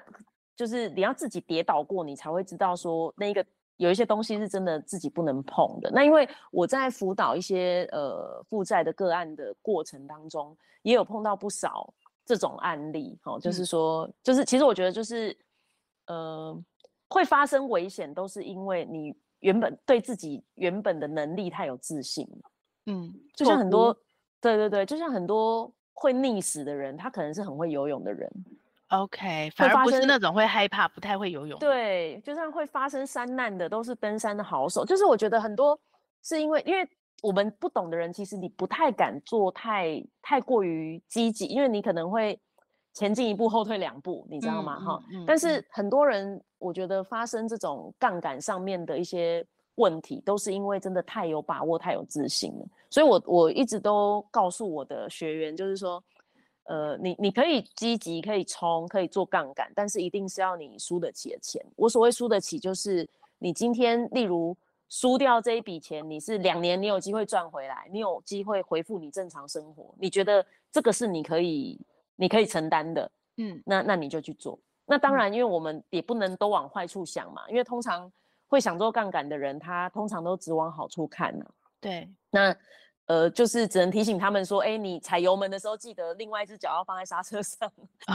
[0.54, 3.44] 就是你要自己跌倒过，你才会知道说那个
[3.78, 5.90] 有一些东西是真的自己不能碰的。
[5.90, 11.92] 那因为我在辅导一些呃负债的个案的过程当中，也有碰到不少
[12.26, 15.34] 这种案例，哈，就是说，就是其实我觉得就是
[16.08, 16.62] 呃。
[17.12, 22.50] 会发生危险，都是因为你原本对自己原本的能力太有自信了。
[22.86, 23.94] 嗯，就像很多，
[24.40, 28.30] 对对对，就像很多会溺死的人，他可能是很会游泳的人。
[28.88, 31.58] OK，反而不是那种会害怕、不太会游泳。
[31.58, 34.84] 对，就像会发生山难的，都是登山的好手。
[34.84, 35.78] 就是我觉得很多
[36.22, 36.86] 是因为，因为
[37.22, 42.38] 我们不懂的人，其实你不太敢做太太过于积极，因为你可能会
[42.92, 44.80] 前进一步，后退两步，你知道吗？
[44.80, 45.24] 哈、嗯嗯嗯。
[45.26, 49.44] 但是很多人，我觉得发生这种杠杆上面的一些
[49.76, 52.66] 问题，都是因为真的太有把握、太有自信了。
[52.90, 56.02] 所以我我一直都告诉我的学员，就是说。
[56.66, 61.60] 呃，你你可以积极，可以冲，可以做杠杆，但是一定是要你输得起的钱。
[61.74, 63.06] 我所谓输得起，就是
[63.38, 64.56] 你今天例如
[64.88, 71.76] 输掉这一笔钱，你是两年你有机会赚回来，你有机会回复你正常生活，你觉得这个是你可以
[72.16, 74.58] 你可以承担的，嗯，那那你就去做。
[74.86, 78.10] 那当然，因为我们也不能都往坏处想嘛，因为通常
[78.48, 81.44] 会想做杠杆的人，他通常都只往好处看呢。
[81.80, 82.56] 对，那。
[83.06, 87.70] 呃，就是只能提醒他们说，哎、欸，你踩油门的时候，记得另外一只脚要放在刹车上。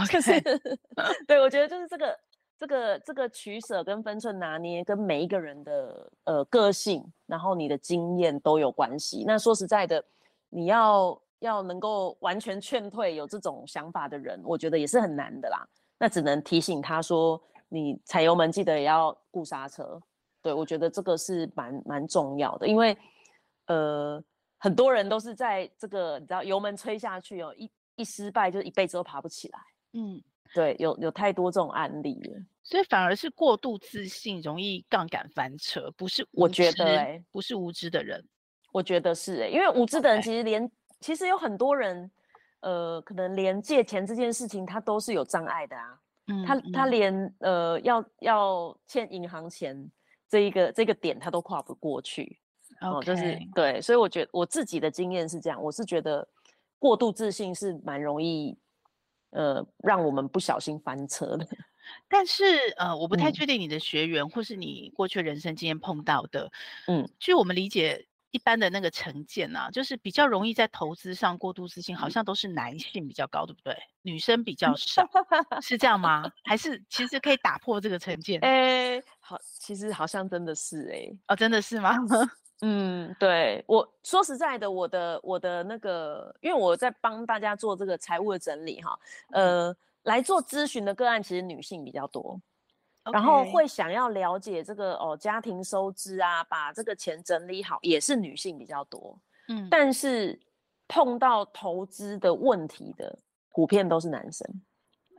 [0.10, 0.42] 就是，
[1.28, 2.20] 对，我觉得就是这个
[2.58, 9.26] 这个这个取舍跟分寸拿捏，跟每一个人的呃个性，然后你的经验都有关系。
[9.28, 10.04] 那说实在的，
[10.50, 15.68] 你要要能够完全劝退有这种想法的人，我觉得也是很难的啦。
[16.00, 20.02] 那只能提醒他说，你踩油门记得也要顾刹车。
[20.42, 22.98] 对，我觉得这个是蛮蛮重要的，因为
[23.68, 24.24] 呃。
[24.60, 29.60] 很多人都是在这个，你知道油门吹下去哦，一一失败就一辈子都爬不起来。
[29.94, 30.20] 嗯，
[30.52, 36.28] 对，有有太多这种案例了，所以反而是过度自信容易杠杆翻车，不是？
[36.32, 38.20] 我觉得哎、欸，不是无知的人，
[38.74, 40.68] 我觉得是哎、欸，因为无知的人其实连.
[41.00, 42.10] 其实有很多人，
[42.62, 46.00] 呃，可能连借钱这件事情他都是有障碍的啊。
[46.28, 49.90] 嗯，他他连呃要要欠银行钱
[50.28, 52.40] 这一个这个点他都跨不过去。
[52.82, 56.28] 哦，就是.对，所以我觉得我自己的经验是这样，我是觉得
[56.78, 58.56] 过度自信是蛮容易，
[59.32, 61.48] 呃，让我们不小心翻车的。
[62.10, 62.44] 但是
[62.76, 66.52] 呃，我不太确定你的学员、嗯、或是你过去人生经验碰到的，
[66.88, 73.76] 嗯，据我们理解，一般的那个成见啊，就是比较容易在投资上过度自信，好像都是男性比较高，对不对？
[74.02, 75.08] 女生比较少，
[75.62, 76.30] 是这样吗？
[76.44, 78.40] 还是其实可以打破这个成见？
[78.42, 81.92] 哎、欸，好，其实好像真的是哎、欸，哦，真的是吗？
[82.62, 88.98] 嗯，对，我说实在的，我的我的那个，因为我在帮大家做这个财务的整理哈，
[89.32, 92.42] 呃，来做咨询的个案其实女性比较多.
[93.12, 100.40] 然后会想要了解这个哦家庭收支啊，把这个钱整理好，也是女性比较多，嗯，但是
[100.88, 103.18] 碰到投资的问题的，
[103.52, 104.46] 普遍都是男生。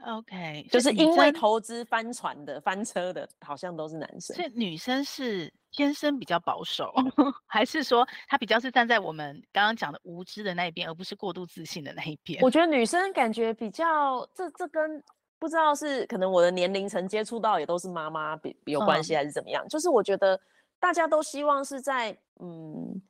[0.07, 4.37] OK，就是因为投资翻船的、翻车的，好像都是男生。
[4.37, 6.95] 所以女生是天生比较保守，
[7.47, 12.41] 还是说她比较是站在我们刚刚讲的无知的那一边，而不是过度自信的那一边？
[12.43, 15.03] 我觉得女生感觉比较，这这跟
[15.39, 19.65] 不知道是可能我的年龄层接触到也都是妈妈比有关系，还是怎么样？
[19.65, 20.41] 嗯、就是我觉得
[20.79, 23.01] 大家都希望是在嗯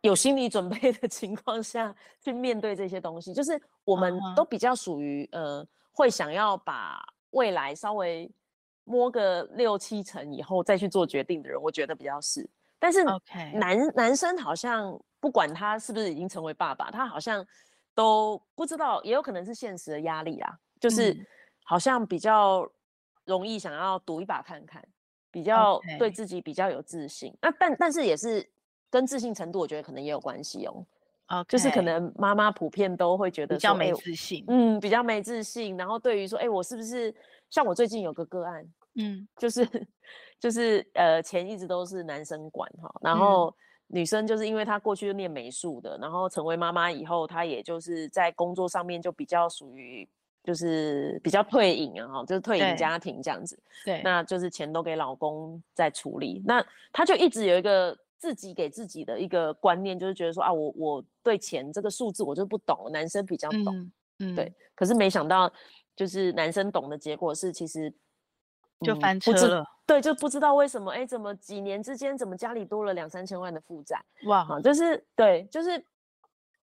[0.00, 5.68] 有心理准备的 情况下去面对这些东西，就是我们都比较属于、嗯、呃。
[5.98, 8.30] 会想要把未来稍微
[8.84, 12.46] 摸个六七成以后再去做决定的人，我觉得比较是。
[12.78, 13.92] 但是男 Okay.
[13.94, 17.42] 男生好像不管他是不是已经成为爸爸，他好像
[17.94, 21.16] 都不知道，也有可能是现实的压力啊，就是
[21.68, 22.66] 好像比较
[23.24, 24.82] 容易想要赌一把看看，
[25.32, 27.36] 比较对自己比较有自信。
[27.42, 28.48] 那.但但是也是
[28.88, 30.86] 跟自信程度，我觉得可能也有关系哦。
[31.28, 35.76] Okay, 就是可能妈妈普遍都会觉得比较没自信，嗯，比较没自信。
[35.76, 37.12] 然后对于说，哎、欸，我是不是
[37.50, 39.66] 像我最近有个个案，嗯，就是
[40.38, 43.52] 就是呃，钱一直都是男生管哈，然后
[43.88, 50.08] 女生就是因为她过去就念美术的，然后成为妈妈以后，她也就是在工作上面就比较属于
[50.46, 57.94] 就是比较退隐啊，哈，就是退隐家庭这样子，对，那就是钱都给老公在处理，那她就一直有一个。
[58.18, 64.50] 自己给自己的一个观念就是觉得说啊，我我对钱这个数字我就不懂，男生比较懂，嗯，嗯对。
[64.74, 65.52] 可是没想到，
[65.94, 69.62] 就是男生懂的结果是，其实、嗯、就翻车了。
[69.86, 74.02] 对，就不知道为什么，哎，怎么几年之间，怎么家里多了两三千万的负债？
[74.24, 75.84] 哇，啊，就是对，就是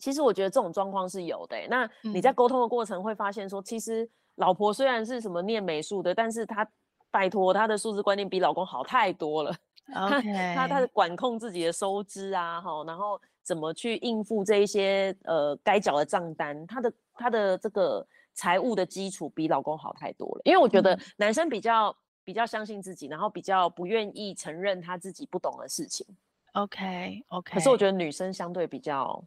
[0.02, 1.56] 其实我觉得这种状况是有的。
[1.70, 6.68] 那你在沟通的过程会发现说，嗯、其实老婆虽然是什么念美术的，但是她
[7.08, 9.54] 拜托她的数字观念比老公好太多了。
[9.94, 10.54] Okay.
[10.54, 20.40] 他他的管控自己的收支啊，哈，然后怎么去应付这一些呃该缴的账单，她的她的这个财务的基础比老公好太多了。
[20.44, 26.06] 因为我觉得男生比较比较相信自己，然后比较不愿意承认他自己不懂的事情。
[26.54, 27.54] OK OK。
[27.54, 29.22] 可是我觉得女生相对比较，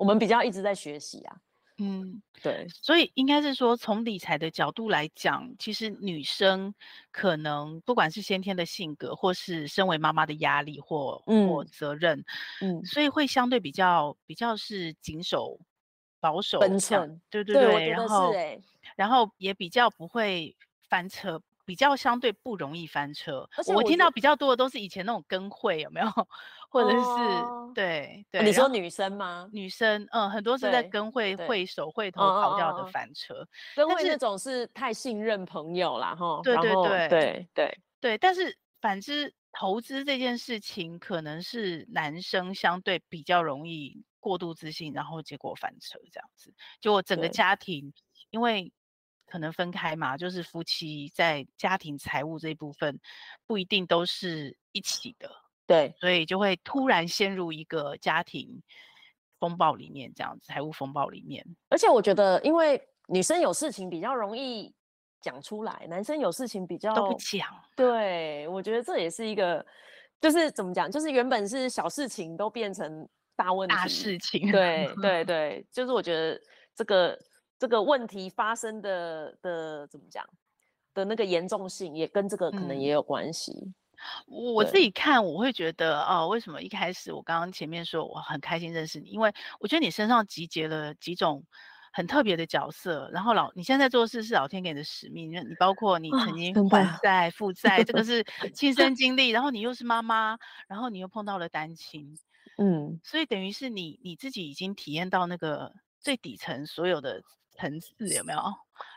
[0.00, 1.36] 我们比较一直在学习啊。
[1.76, 2.66] 嗯，对。
[2.82, 6.74] 所以应该是说，从理财的角度来讲，其实女生
[7.10, 12.24] 可能不管是先天的性格，或是身为妈妈的压力或、嗯、或责任，
[12.62, 15.60] 嗯，所以会相对比较比较是谨守、
[16.18, 17.20] 保守、分寸。
[17.28, 18.32] 对对对，对然后
[18.96, 20.56] 然后也比较不会
[20.88, 21.42] 翻车。
[21.70, 26.08] 比较相对不容易翻车，而且我，我听到比较多的都是以前那种跟会有没有，
[26.68, 29.48] 或者是、哦、对对，你说女生吗？
[29.52, 32.10] 女生嗯，很多是在跟会会手会。
[32.10, 47.92] 头跑掉的翻车，跟会那种是太信任朋友啦哈，对对对对对对，对，但是反之投资这件事情可能是男生相对比较容易过度自信，然后结果翻车这样子，就我整个家庭
[48.30, 48.72] 因为。
[49.30, 52.98] 可能分开嘛，就是夫妻在家庭财务这一部分
[53.46, 55.30] 不一定都是一起的，
[55.66, 58.60] 对，所以就会突然陷入一个家庭
[59.38, 61.46] 风暴里面，这样子财务风暴里面。
[61.68, 64.74] 而且我觉得，因为女生有事情比较容易
[65.22, 67.46] 讲出来，男生有事情比较都不讲。
[67.76, 69.64] 对，我觉得这也是一个，
[70.20, 74.50] 就是怎么讲，就是原本是小事情都变成大问题，大事情。
[74.50, 76.40] 对对对，就是我觉得
[76.74, 77.16] 这个。
[77.60, 80.26] 这个问题发生的的怎么讲
[80.94, 83.52] 的那个严重性，也跟这个可能也有关系。
[83.52, 83.74] 嗯、
[84.54, 89.10] 我自己看，我会觉得哦，为什么一开始我刚刚前面说我很开心认识你？
[89.10, 91.44] 因为我觉得你身上集结了几种
[91.92, 93.10] 很特别的角色。
[93.12, 98.24] 然后老你现在做事是老天给你的使命，你包括你曾经还债负债，这个是
[98.56, 99.28] 亲身经历。
[99.28, 102.16] 然后你又是妈妈，然后你又碰到了单亲，
[102.56, 107.22] 嗯，所以等于是你你自己已经体验到那个最底层所有的。
[107.60, 108.40] 层次有没有？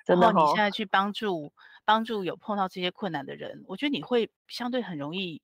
[0.06, 1.52] 然后你现在去帮助
[1.86, 5.42] 帮助有碰到这些困难的人，我觉得你会相对很容易。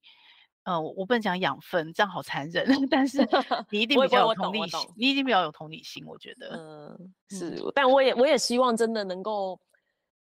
[0.64, 2.66] 呃，我不能讲养分，这样好残忍。
[2.92, 3.18] 但是
[3.72, 6.06] 你一定比较有同理心，你一定比较有同理心。
[6.06, 7.58] 我觉得，嗯，是。
[7.74, 9.60] 但我也我也希望真的能够，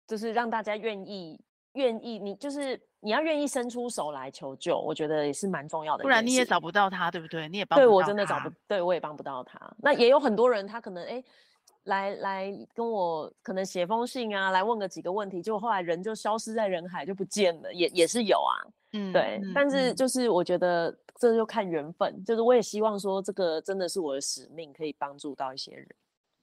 [0.07, 1.39] 就是让大家愿意
[1.73, 6.03] 愿意，你就是你要愿意伸出手来求救，我觉得也是蛮重要的。
[6.03, 7.47] 不然你也找不到他，对不对？
[7.49, 7.88] 你也帮不到他。
[7.88, 9.59] 对，我真的找不，对我也帮不到他。
[9.77, 11.23] 那也有很多人，他可能哎。
[11.89, 18.54] 来来跟我可能写封信啊，来问个几个问题，结果后来人就消失在人海，就不见了，也也是有啊，
[18.93, 25.88] 嗯，对，嗯、但是就是我觉得这就看缘分，嗯、就是我也希望说这个真的是我的使命，可以帮助到一些人。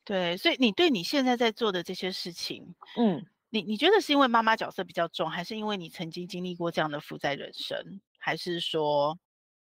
[0.04, 9.18] 对，所以你对你现在在做的这些事情，嗯，你你觉得是因为妈妈角色比较重，还是因为你曾经经历过这样的负债人生，还是说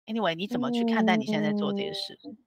[0.06, 2.18] ，anyway，你怎么去看待你现在在做这些事？
[2.26, 2.38] 嗯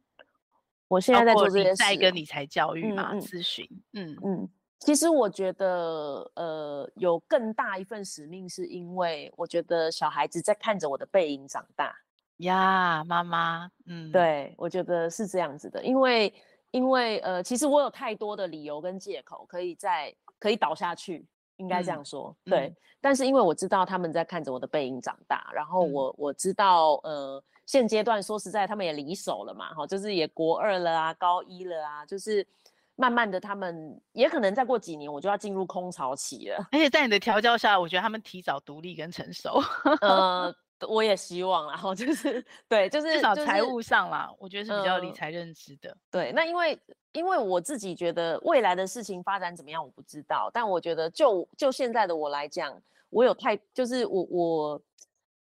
[0.88, 4.16] 我现在在做这些事，在一个理财教育嘛，咨询，嗯。
[4.24, 11.94] 嗯，其实我觉得，呃，有更大一份使命，是因为我觉得小孩子在看着我的背影长大。
[12.38, 16.32] 呀，妈妈，嗯，对，我觉得是这样子的，因为
[16.70, 27.42] 因为呃，其实我有太多的理由跟借口可以在可以倒下去，应该这样说，嗯、对，嗯、但是因为我知道他们在看着我的背影长大，然后我、嗯、我知道，呃。
[27.66, 32.46] 现阶段说实在，他们也离手了嘛，哈，就是也国二了啊，高一了啊，就是
[32.94, 36.64] 慢慢的，他们也可能再过几年，我就要进入空巢期了。
[36.70, 39.60] 而且在你的调教下，我觉得他们提早独立跟成熟。
[40.00, 40.54] 呃，
[40.88, 45.96] 我也希望，然 后就是对，就是至少财务上啦，就是、我觉得是比较理财认知的、呃。
[46.10, 46.78] 对，那因为
[47.12, 52.76] 因为我自己觉得未来的事情发展怎么样，我不知道，但我觉得就就现在的我来讲，
[53.10, 54.82] 我有太就是我我。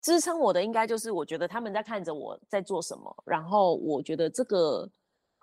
[0.01, 4.89] 支撑我的应该就是我觉得他们在看着我在做什么，然后我觉得这个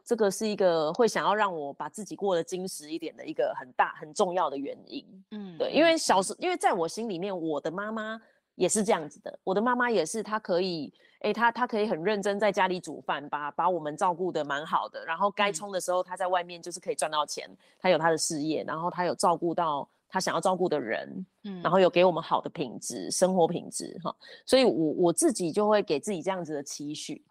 [0.02, 5.04] 这个是一个会想要让我把自己过得精实一点的一个很大很重要的原因。
[5.32, 8.18] 嗯，对，因为小时因为在我心里面，我的妈妈
[8.56, 19.88] 也是这样子的，我的妈妈也是，她可以，诶，她她可以很认真在家里煮饭，把把我们照顾得蛮好的，然后该冲的时候，她在外面就是可以赚到钱，她有她的事业，然后她有照顾到。
[20.08, 24.16] 她想要照顾的人，嗯，然后有给我们好的品质，生活品质，哈，
[24.46, 27.22] 所以我我自己就会给自己这样子的期许，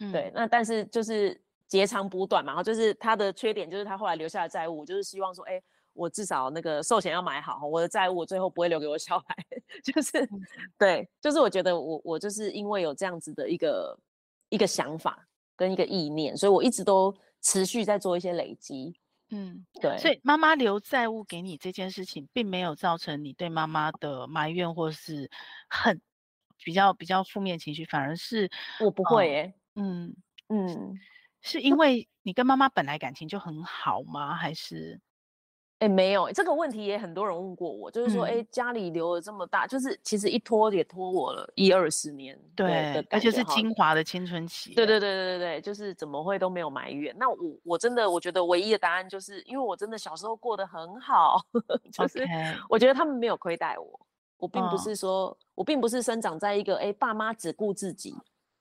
[0.00, 5.62] 嗯，对，那但是就是截长补短嘛，然后就是他的缺点就是他后来留下的债务，就是希望说，哎，
[5.94, 9.36] 我至少那个寿险要买好，我的债务我最后不会留给我小孩，
[9.82, 10.40] 就是，嗯、
[10.78, 13.98] 对，就是我觉得我我就是因为有这样子的一个
[14.48, 18.94] 一个想法跟一个意念，所以我一直都持续在做一些累积。
[19.30, 25.30] 嗯，对，所以妈妈留债务给你这件事情，并没有造成你对妈妈的埋怨或是
[25.68, 26.00] 很
[26.62, 28.50] 比较比较负面情绪，反而是
[28.80, 30.14] 我不会耶、欸，嗯
[30.48, 30.98] 嗯，
[31.40, 34.34] 是因为你跟妈妈本来感情就很好吗？
[34.34, 35.00] 还是？
[35.84, 47.14] 哎，没有，这个问题也很多人问过我，就是说，哎、嗯，家里留了这么大，就是其实一拖也拖我了一二十年，对，而且是精华的青春期，对对对对对对，就是怎么会都没有埋怨？
[47.18, 51.38] 那我我真的我觉得唯一的答案就是因为我真的小时候过得很好，
[51.92, 52.26] 就是
[52.66, 54.00] 我觉得他们没有亏待我，
[54.38, 58.14] 我并不是说、哦、我并不是生长在一个哎爸妈只顾自己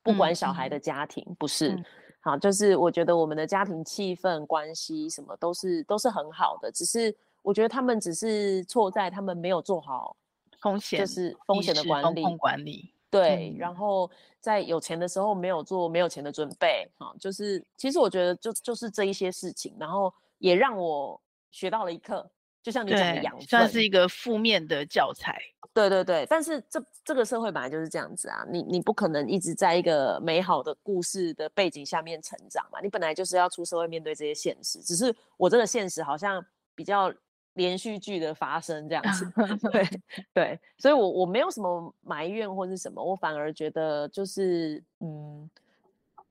[0.04, 1.70] 不管小孩的家庭，嗯、不是。
[1.70, 1.86] 嗯
[2.26, 10.16] 好，就是我觉得我们的家庭气氛、关系什么都是都是很好的，只是我觉得他们只是错在他们没有做好
[10.62, 12.38] 风险，就是风险的管理。
[12.38, 14.10] 管理对、嗯，然后
[14.40, 16.90] 在有钱的时候没有做没有钱的准备。
[16.98, 21.22] 好，就是其实我觉得就就是这一些事情，然后也让我
[21.52, 22.26] 学到了一课。
[22.64, 25.40] 就像你讲的养分，算是一个负面的教材。
[25.74, 34.80] 对对对，但是这这个社会本来就是这样子啊，你你不可能一直在一个美好的故事的背景下面成长嘛，你本来就是要出社会面对这些现实。
[34.80, 36.44] 只是我这个现实好像
[36.74, 37.14] 比较
[37.54, 39.32] 连续剧的发生这样子，
[39.72, 39.90] 对
[40.34, 45.50] 对，所以我我没有什么埋怨或是什么，我反而觉得就是嗯。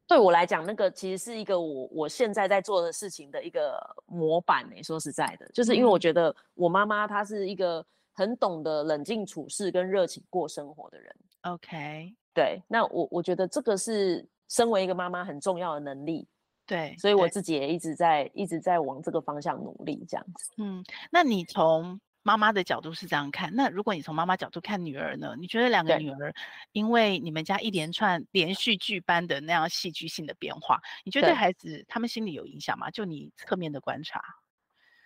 [0.06, 4.82] 对我来讲，那个其实是一个我我现在在做的事情的一个模板呢。
[4.82, 11.14] 说实在的，就是因为我觉得我妈妈她是一个很懂得冷静处事跟热情过生活的人。
[11.42, 16.28] OK，对，那我我觉得这个是身为一个妈妈很重要的能力。
[16.64, 20.52] 对，所以我自己也一直在一直在往这个方向努力，这样子。
[20.58, 25.34] 嗯，那你从妈妈的角度是这样看，那如果你从妈妈角度看女儿呢？
[25.38, 26.32] 你觉得两个女儿，
[26.70, 32.88] 因为你们家一连串连续剧般的那样戏剧性的变化，你觉得对孩子他们心里有影响吗？
[32.90, 34.22] 就你侧面的观察，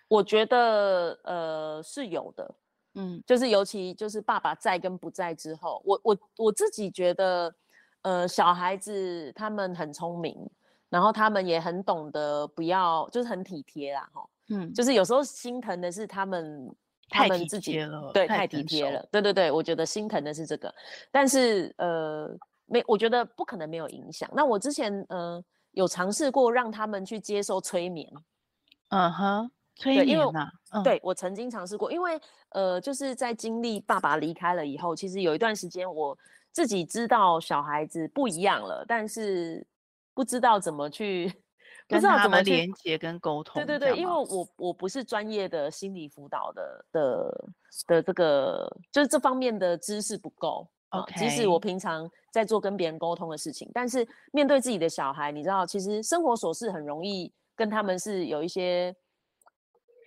[0.07, 2.55] 我觉得呃是有的，
[2.93, 7.55] 嗯，就是尤其就是爸爸在跟不在之后，我我我自己觉得，
[8.03, 10.37] 呃，小孩子他们很聪明，
[10.89, 16.71] 然后他们也很懂得不要，就是很体贴啦，哈，嗯，就是有时候心疼的是他们。
[17.09, 20.73] 他们自己了，对，太体贴了，对对对，我觉得心疼的是这个，
[21.11, 22.29] 但是呃，
[22.65, 24.29] 没，我觉得不可能没有影响。
[24.33, 28.11] 那我之前呃有尝试过让他们去接受催眠，
[28.89, 36.17] 嗯哼，催眠啊，嗯、对，我曾经尝试过，因为呃就是在经历爸爸离开了以后，其实有一段时间我
[36.51, 39.65] 自己知道小孩子不一样了，但是
[40.13, 41.31] 不知道怎么去。
[41.87, 43.65] 不知道怎么连接跟沟通。
[43.65, 47.51] 对对对，因为我我不是专业的心理辅导的的
[47.87, 50.67] 的这个，就是这方面的知识不够。
[50.89, 58.95] OK，即使我平常在做跟别人沟通的事情，但是面对自己的小孩，你知道，其实生活琐事很容易跟他们是有一些，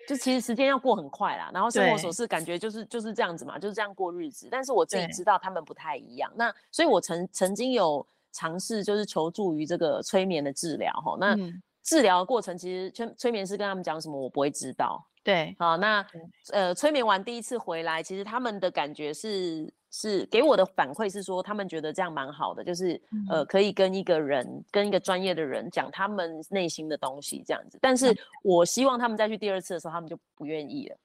[0.09, 1.51] 就其实时间要过很快啦。
[1.53, 4.49] 然后生活琐事感觉就是就是这样子嘛，就是这样过日子。
[4.51, 6.33] 但是我自己知道他们不太一样。
[6.35, 11.14] 那所以我曾曾经有尝试，就是求助于这个催眠的治疗哈。
[11.20, 15.07] 那、嗯治疗的过程其实催催眠师跟他们讲什么，我不会知道。
[15.22, 16.05] 对，好，那
[16.51, 27.78] 呃，催眠完第一次回来，其实他们的感觉是是给我的反馈是说，他们觉得这样蛮好的，就是、嗯、呃，可以跟一个人跟一个专业的人讲他们内心的东西这样子。
[27.83, 30.97] 但是我希望他们再去第二次的时候，他们就不愿意了。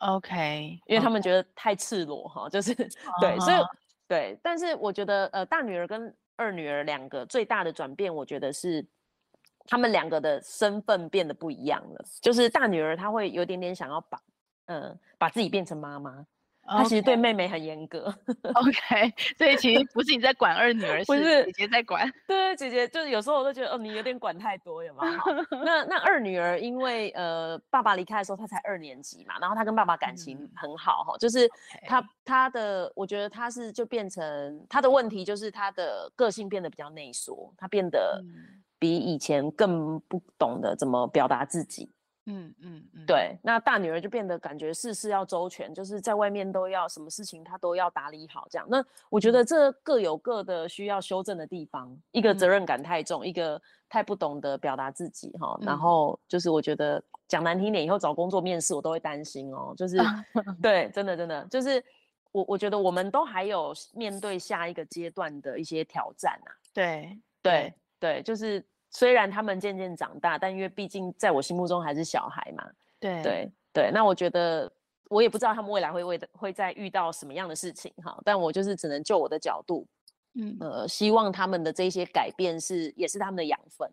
[0.00, 3.56] OK，因为他们觉得太赤裸哈，就是对，所以
[4.06, 4.38] 对。
[4.42, 8.86] 但是我觉得呃，大女儿跟二女儿两个最大的转变，我觉得是。
[9.66, 14.20] 他们两个的身份变得不一样了，就是大女儿她会有点点想要把，
[14.66, 16.24] 嗯，把自己变成妈妈，
[16.66, 18.14] 她其实对妹妹很严格。
[18.54, 22.10] OK，所以其实不是你在管二女儿， 是姐姐在管。
[22.26, 25.02] 对，姐姐就是有时候我都觉得哦，你有点管太多，有吗？
[25.64, 31.48] 那那二女儿因为呃爸爸离开的时候她才二年级嘛，然后她跟爸爸感情很好哈、嗯，就是
[31.86, 38.20] 她她的我觉得她是就变成她的问题就是她的个性变得比较内缩，她变得。
[38.22, 41.90] 嗯比以前更不懂得怎么表达自己，
[42.26, 43.34] 嗯嗯嗯，对。
[43.42, 48.66] 那大女儿就变得感觉事事要周全，就是在外面都要什么事情她都要打理好这样。
[48.68, 53.58] 那我觉得这各有各的需要修正的地方，嗯、一个责任感太重，嗯、一个
[53.88, 55.66] 太不懂得表达自己哈、嗯。
[55.66, 59.72] 然后就是我觉得讲难听点，以后找工作面试我都会担心哦。
[59.74, 59.96] 就是
[60.60, 61.82] 对，真的真的就是
[62.32, 66.52] 我我觉得我们都还有面对下一个阶段的一些挑战啊。
[66.74, 68.62] 对对对，就是。
[68.94, 72.64] 虽然他们渐渐长大，但因为毕竟在我心目中还是小孩嘛。
[73.00, 74.72] 对对对，那我觉得
[75.10, 79.86] 我也不知道他们未来会为的会再遇到什么样的事情哈，但我就是只能就我的角度，
[80.34, 83.90] 嗯呃，希望他们的这些改变是也是他们的养分。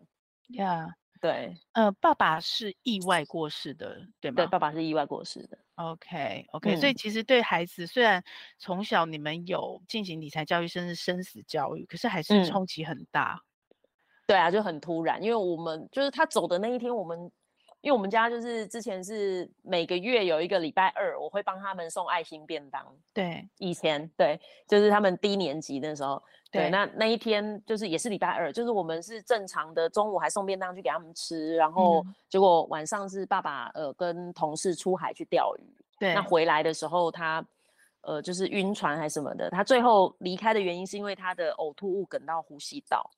[0.50, 4.36] 呀、yeah.，对，呃，爸爸是意外过世的，对吗？
[4.36, 5.58] 对，爸爸是意外过世的。
[5.74, 8.22] OK OK，、嗯、所以其实对孩子，虽然
[8.58, 13.34] 从小你们有进行理财教育，甚至生死教育，可是还是冲击很大。
[13.34, 13.51] 嗯
[14.32, 17.30] 对啊，就很突然，因为我们就是他走的那一天，我们
[17.82, 22.82] 因为我们家就是之前是每个月有一个礼拜二，我会帮他们送爱心便当。
[23.12, 35.62] 对，以前对，就是他们低年级那时候，对，对那那一天就是也是礼拜二，就是我们是正常的中午还送便当去给他们吃，然后结果晚上是爸爸呃跟同事出海去钓鱼，
[35.98, 37.44] 对，那回来的时候他
[38.00, 43.10] 呃就是晕船还是什么的，他最后离开的原因是因为他的呕吐物梗到呼吸道。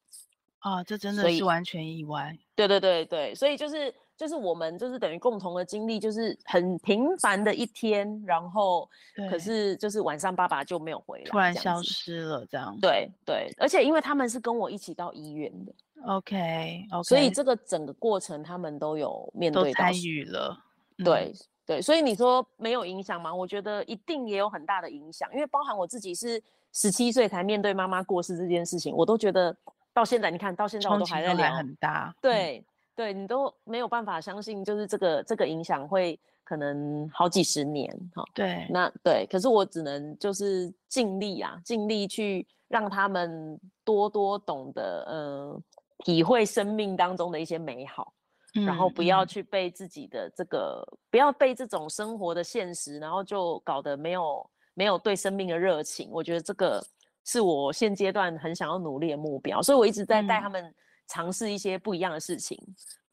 [0.64, 2.36] 啊，这真的是完全意外。
[2.56, 3.94] 对对对对，所以就是。
[4.16, 8.88] 就是我们就是等于共同的经历，就是很平凡的一天，然后
[9.28, 12.78] 可是就是晚上爸爸就没有回来，突然消失了这样。
[12.80, 15.74] 对对，而且因为他们是跟我一起到医院的
[16.06, 20.56] ，OK OK，所以这个整个过程他们都有面对到，参与了。
[20.98, 23.34] 对、嗯、对，所以你说没有影响吗？
[23.34, 26.40] 我觉得一定也有很大的影响，因为包含我自己是
[26.72, 29.56] 十七岁才面对妈妈过世这件事情，我都觉得
[29.95, 32.59] 到现在你看到现在我都还在聊很大，对。
[32.59, 32.64] 嗯
[32.97, 38.22] 对你都没有办法相信，就是这个这个影响会可能好几十年哈。
[38.32, 45.61] 对，那对，可是我只能就是尽力啊，尽力去让他们多多懂得，呃，
[46.05, 48.14] 体会生命当中的一些美好，
[48.55, 56.09] 嗯、然后不要去被自己的这个、嗯，不要被这种生活的现实，然后就搞得没有没有对生命的热情。
[56.12, 56.80] 我觉得这个
[57.24, 60.74] 是我现阶段很想要努力的目标，所以我一直在带他们、嗯。
[61.06, 62.58] 尝试一些不一样的事情，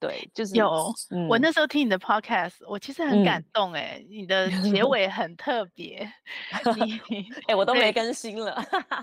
[0.02, 1.28] 对，就是有、嗯。
[1.28, 6.12] 我那时候听你的 podcast，我其实很感动哎、欸嗯，你的结 尾很特别。
[6.76, 7.00] 你
[7.46, 8.60] 哎、欸，我都没更新了。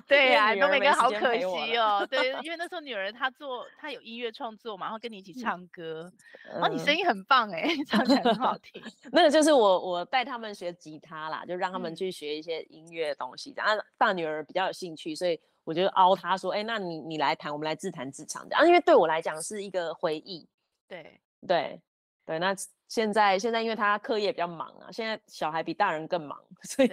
[0.08, 2.04] 对呀、啊，都没更，好可惜哦。
[2.10, 6.12] 对， 因为那时候女儿她做，她有音乐创作嘛，然后跟你一起唱歌。
[6.50, 8.82] 然后你声音很棒哎、欸，唱起来很好听。
[9.12, 13.54] 那个就是我，我带他们学吉他啦，就让他们去学一些音乐的东西。
[13.56, 15.40] 然后大女儿比较有兴趣，所以。
[15.64, 20.48] 我就凹她说，哎、欸，那你你来弹，我们来自弹自唱的啊，因为对我来讲是一个回忆。
[20.88, 21.80] 对对
[22.24, 22.54] 对，那。
[22.88, 26.88] 现在现在因为他课业比较忙啊，现在小孩比大人更忙，所以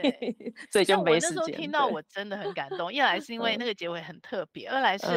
[0.70, 1.38] 所以就没时间。
[1.38, 5.08] 我那时候听到我真的很感动，一来是因为那个结尾很特别，二来是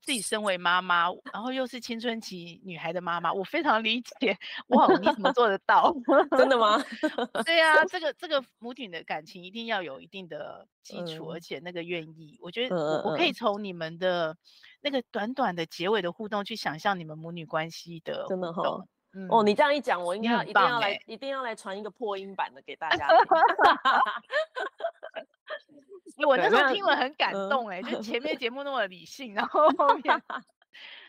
[0.00, 4.38] 自己身为妈妈，嗯，然后又是青春期女孩的妈妈，我非常理解。
[4.68, 5.92] 哇，你怎么做得到？
[6.38, 6.80] 真的吗？
[7.44, 14.36] 对，啊，这个这个母女的感情一定要有一定的基础，嗯，而且那个愿意，我觉得我，我可以从你们的
[14.80, 18.24] 那个短短的结尾的互动去想象你们母女关系的。
[18.28, 18.62] 真的哈。
[19.14, 23.08] 嗯、哦，你这样一讲，我应该要一定要来，一定要来传一个破音版的给大家。
[26.26, 30.22] 我那时候听了很感动哎、欸，就前面节目那么理性，然后后面。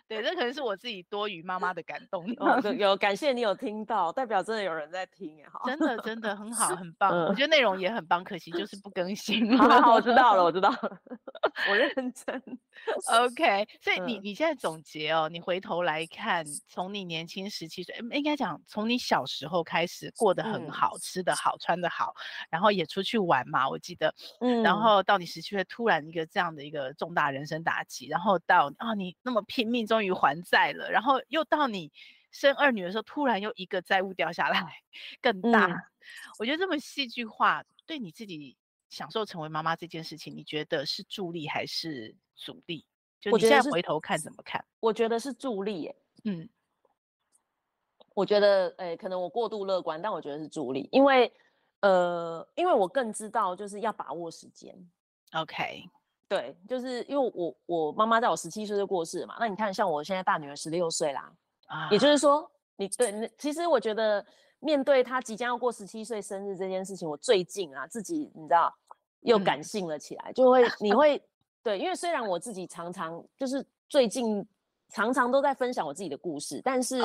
[0.09, 2.25] 对，这可能是我自己多于妈妈的感动。
[2.37, 7.27] 哦、有感谢你有听到，代表真的有人在听耶，真的真的很好，很 棒、嗯。
[7.27, 9.53] 我觉得内容也很棒，可惜就是不更新。
[9.55, 10.99] 好，好，好，我知道了，我知道了，
[11.69, 12.41] 我认真。
[13.21, 22.15] OK，所以你你现在总结哦，你回头来看，从你年轻十七岁，应该讲从你小时候开始过得很好，嗯、吃得好，穿得好，
[22.49, 24.11] 然后也出去玩嘛，我记得。
[24.39, 24.63] 嗯。
[24.63, 29.98] 然后到你十七岁，突然一个这样的一个重大人生打击，然后到啊、哦，你那么拼命中。
[29.99, 31.91] 终于还债了，然后又到你
[32.31, 34.81] 生二女的时候，突然又一个债务掉下来，
[35.21, 35.65] 更大。
[35.65, 35.75] 嗯、
[36.39, 38.55] 我觉得这么戏剧化，对你自己
[38.89, 42.85] 享受成为妈妈这件事情，你觉得是助力还是阻力？
[43.19, 44.63] 就你现在回头看怎么看？
[44.79, 45.95] 我觉得是助力耶。
[46.23, 46.47] 嗯，
[48.13, 51.29] 我觉得，哎、欸，可能我过度乐观，但我觉得是助力，因为，
[51.81, 54.73] 呃，因为我更知道就是要把握时间。
[55.33, 55.83] OK。
[56.29, 61.33] 对，就是因为我我妈妈在我十七岁就过世了嘛，那你看像我现在大女儿十六岁啦，
[61.65, 64.23] 啊，也就是说你对，其实我觉得
[64.59, 68.71] 面对她即将要过十七岁生日这件事情，我最近啊自己你知道
[69.21, 71.19] 又感性了起来，嗯、就会你会
[71.63, 74.47] 对，因为虽然我自己常常就是最近
[74.89, 77.01] 常常都在分享我自己的故事，但是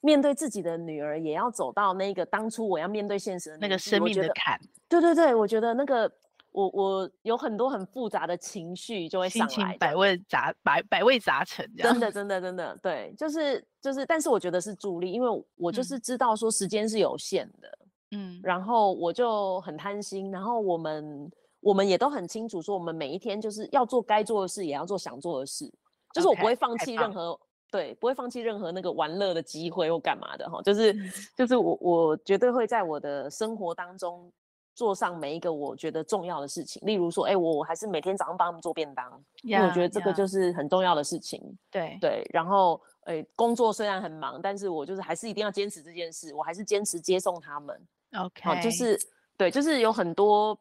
[0.00, 6.10] 面对自己的女儿也要走到那个当初我要面对现实的那个生命的坎，对对对，我觉得那个。
[6.50, 17.78] 我我有很多很复杂的情绪就会上来，百味杂百百味杂陈，真的真的真的对，就是就是，但是我觉得是助力，因为我就是知道说时间是有限的，
[18.12, 21.30] 嗯，然后我就很贪心，然后我们
[21.60, 25.70] 我们也都很清楚说，我们每一天就是要做该做的事，也要做想做的事，
[26.14, 27.38] 就是我不会放弃任何，
[27.70, 30.92] 对，不会放弃任何那个玩乐的机会或干嘛的哈，就是
[31.36, 34.32] 就是我我绝对会在我的生活当中。
[34.78, 41.42] 做上每一个我觉得重要的事情，例如说，哎、欸，我我还是每天早上帮他们做便当，因为我觉得这个就是很重要的事情。
[41.68, 47.76] 对对，然后，哎、欸，工作虽然很忙，但是我就是还是一定要坚持这件事，我还是坚持接送他们。
[48.16, 48.96] OK，好，就是
[49.36, 50.56] 对，就是有很多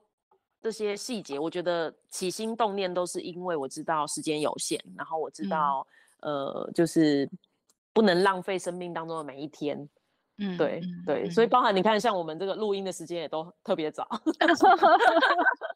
[0.64, 5.86] 这些细节，我觉得起心动念都是因为我知道时间有限，然后我知道，
[6.22, 7.30] 嗯、呃，就是
[7.94, 9.88] 不能浪费生命当中的每一天。
[10.40, 14.08] 嗯，对对，所以包含你看，像我们这个录音的时间也都特别早。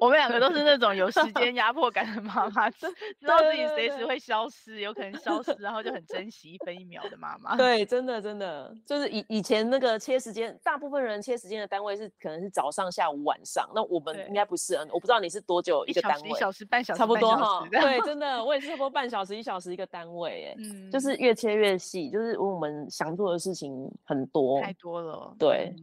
[0.00, 2.86] 我们两个都是那种有时间 压迫感的妈妈，知
[3.26, 7.56] 道自己随时会消失，有可能消失，然后就很珍惜一分一秒的妈妈。
[7.56, 17.66] 对，真的真的，就是以以前那个切时间，大部分人切时间的单位是可能是早上、下午、晚上，那我们应该不是，我不知道你是多久一个单位，一小时、半小时，差不多哈。
[17.70, 25.34] 对，真的，我也是差不多半小时、一小时一个单位，哎，嗯，就是越切越细，就是我们想做的事情很多，太多了。
[25.38, 25.74] 对，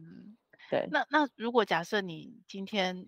[0.70, 0.88] 对。
[0.90, 3.06] 那那如果假设你今天。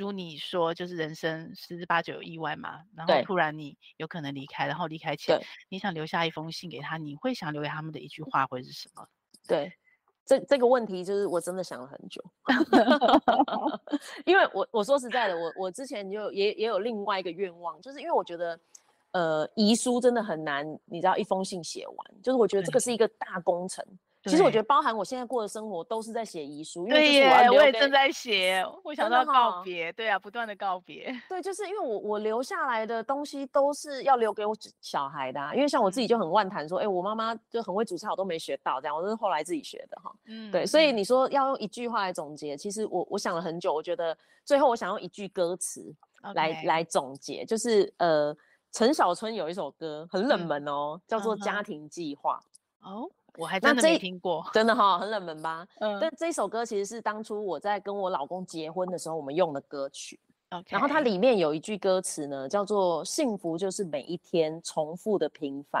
[0.00, 9.06] 如你说，就是人生十之八九有意外嘛，然后突然你有可能离开，然后离开前你想留下一封信给他，你会想留给他们的一句话会是什么？
[9.46, 9.72] 对，
[10.24, 12.22] 这这个问题就是我真的想了很久
[14.26, 18.60] 因为我我说实在的，我我之前就也也有另外一个愿望，就是因为我觉得，
[19.12, 23.84] 呃，遗书真的很难，你知道，一封信写完，就是我觉得这个是一个大工程。
[24.24, 26.86] 其实我觉得，包含我现在过的生活，都是在写遗书。
[26.86, 29.90] 对耶，我也正在写，我想到告别。
[29.92, 31.10] 对啊，不断的告别。
[31.26, 35.54] 对，就是因为我我留下来的东西都是要留给我小孩的啊。
[35.54, 40.12] 因为像我自己就很万谈说，哎，我妈妈就很会煮菜，我都没学到，这样我都是后来自己学的哈。
[40.26, 45.94] 嗯，对，所以你说要用一句话来总结，其实我我想了很久，我觉得最后我想用一句歌词
[46.34, 48.36] 来来总结，就是呃，
[48.70, 52.38] 陈小春有一首歌很冷门哦，叫做《家庭计划》
[52.86, 53.10] 哦。
[53.36, 55.66] 我还真的没听过，真的哈、哦，很冷门吧？
[55.80, 60.18] 嗯，但这首歌其实是当初我在跟我老公结婚的时候我们用的歌曲。
[60.50, 60.72] Okay.
[60.72, 65.80] 然后它里面有一句歌词呢，叫做“幸福就是每一天重复的平凡”。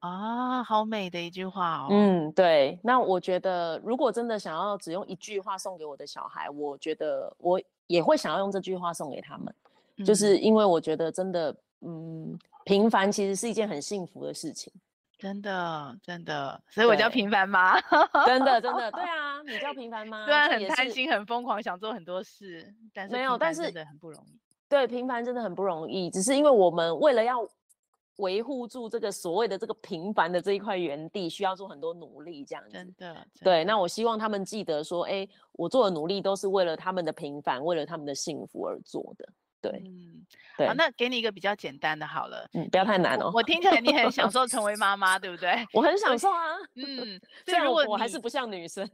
[0.00, 1.88] 啊，好美的一句话哦。
[1.90, 2.78] 嗯，对。
[2.82, 9.54] 那我觉得，如果真的想要只用一句话送给我的小孩，我觉得我也会想要用这句话送给他们，
[9.96, 14.70] 嗯、就是因为我觉得真的，嗯，平凡其实是一件很幸福的事情。
[15.24, 17.80] 真的，真的，所以我叫平凡妈。
[18.26, 20.26] 真的，真的，对啊，你叫平凡妈。
[20.26, 24.38] 虽然很贪心、很疯狂，想做很多事，但是没有，但是真的很不容易。
[24.68, 27.38] 对，平凡真的很不容易，只是因为我们为了要
[28.16, 32.72] 维护住这个所谓的这个平凡的这一块园地，需要做很多努力，这样子。
[32.72, 33.24] 真的，真的。
[33.44, 39.26] 对，那我希望他们记得说，哎，我做的努力都是为了他们的平凡，为了他们的幸福而做的。
[39.70, 40.26] 对，嗯，
[40.58, 43.30] 对，好，那给你一个比较简单的，好了，嗯，不要太难哦。
[43.32, 45.66] 我听起来你很享受 成为妈妈，对不对？
[45.72, 48.86] 我很享受啊，嗯，所以如果我还是不像女生。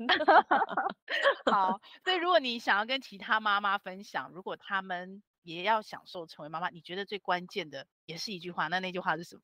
[1.50, 9.42] 好， 所以如果你想要跟其他妈妈分享，如果他们也要享受成为妈妈，你觉得最关键的也是一句话，那那句话是什么？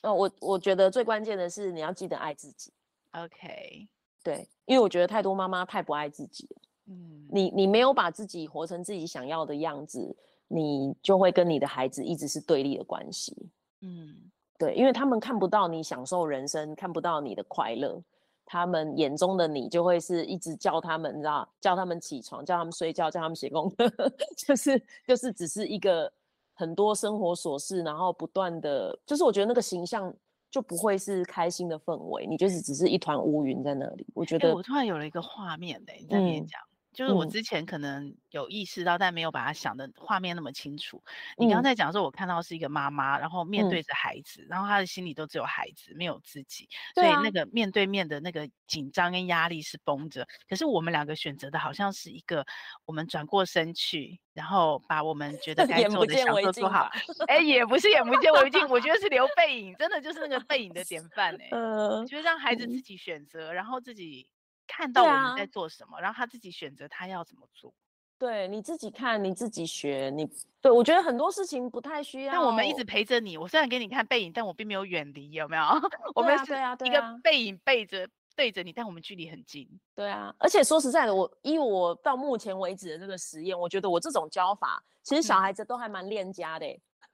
[0.00, 2.72] 呃，我我觉得最关键的是你要记得爱自己。
[3.12, 3.88] OK，
[4.24, 6.62] 对，因为我觉得太多妈妈太不爱自己了。
[6.88, 10.16] 嗯，你你没有把自己活成自己想要的样子。
[10.54, 13.34] 你就会跟你的孩子一直是对立的关系，
[13.80, 14.14] 嗯，
[14.58, 17.98] 对，因为他们看不到你享受人生，看不到你的快乐，
[18.44, 23.90] 他们眼中的你就会是一直叫他们，你知道，叫他们起床，叫他们睡觉，叫他们写功课，
[24.36, 26.12] 就是就是只是一个
[26.52, 30.12] 很多生活琐事，然后不断的，就是我觉得那个形象
[30.50, 34.06] 就不会是开心的氛围，你就是只是一团乌云在那里。
[34.12, 36.60] 我觉得、欸、我突然有了一个画面嘞、欸，你在那边讲。
[36.60, 41.02] 嗯就是我之前可能有意识到，嗯、但没有把它想的画面那么清楚。
[41.38, 50.26] 你刚才讲说，我看到是一个妈妈，然后面对着孩子，嗯、然后她的心里都只有孩子，没有自己，所以那个面对面的那个紧张跟压力是绷着。
[50.48, 52.44] 可是我们两个选择的好像是一个，
[52.84, 56.90] 我们转过身去，然后把我们觉得 该做的想做做好。
[57.26, 61.48] 哎，也不是眼不见为净，我觉得是留背影，真的就是那个背影的典范 哎。
[61.52, 64.28] 嗯，就是让孩子自己选择，然后自己。
[64.74, 67.74] 看到我们在做什么，啊、然后他自己选择他要怎么做。
[68.18, 70.26] 对，你自己看，你自己学，你
[70.62, 72.32] 对我觉得很多事情不太需要。
[72.32, 75.62] 但我们一直陪着你，我虽然给你看背影，但我并没有远离，有没有？
[76.14, 76.54] 我们是
[76.86, 79.68] 一个背影背着对着你，但我们距离很近。
[79.94, 86.66] 对啊，而且说实在的，我以我到目前为止的这个实验，我觉得我这种教法，其实小孩子都还蛮恋家的。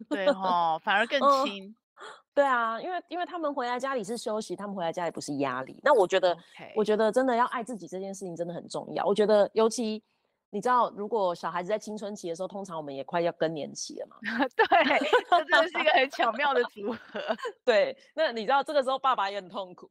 [0.08, 1.74] 对哦，反而更 亲。
[2.38, 5.78] 嗯对啊，因为因为他们回来家里是休息，他们回来家里不是压力。
[5.82, 6.36] 那我觉得.
[6.76, 9.04] 我觉得真的要爱自己这件事情真的很重要。
[9.04, 10.02] 我觉得尤其。
[10.50, 14.16] 你知道，如果小孩子在青春期的时候，通常我们也快要更年期了嘛？
[14.56, 14.66] 对，
[15.28, 17.20] 这真的是一个很巧妙的组合。
[17.64, 19.88] 对，那你知道这个时候爸爸也很痛苦，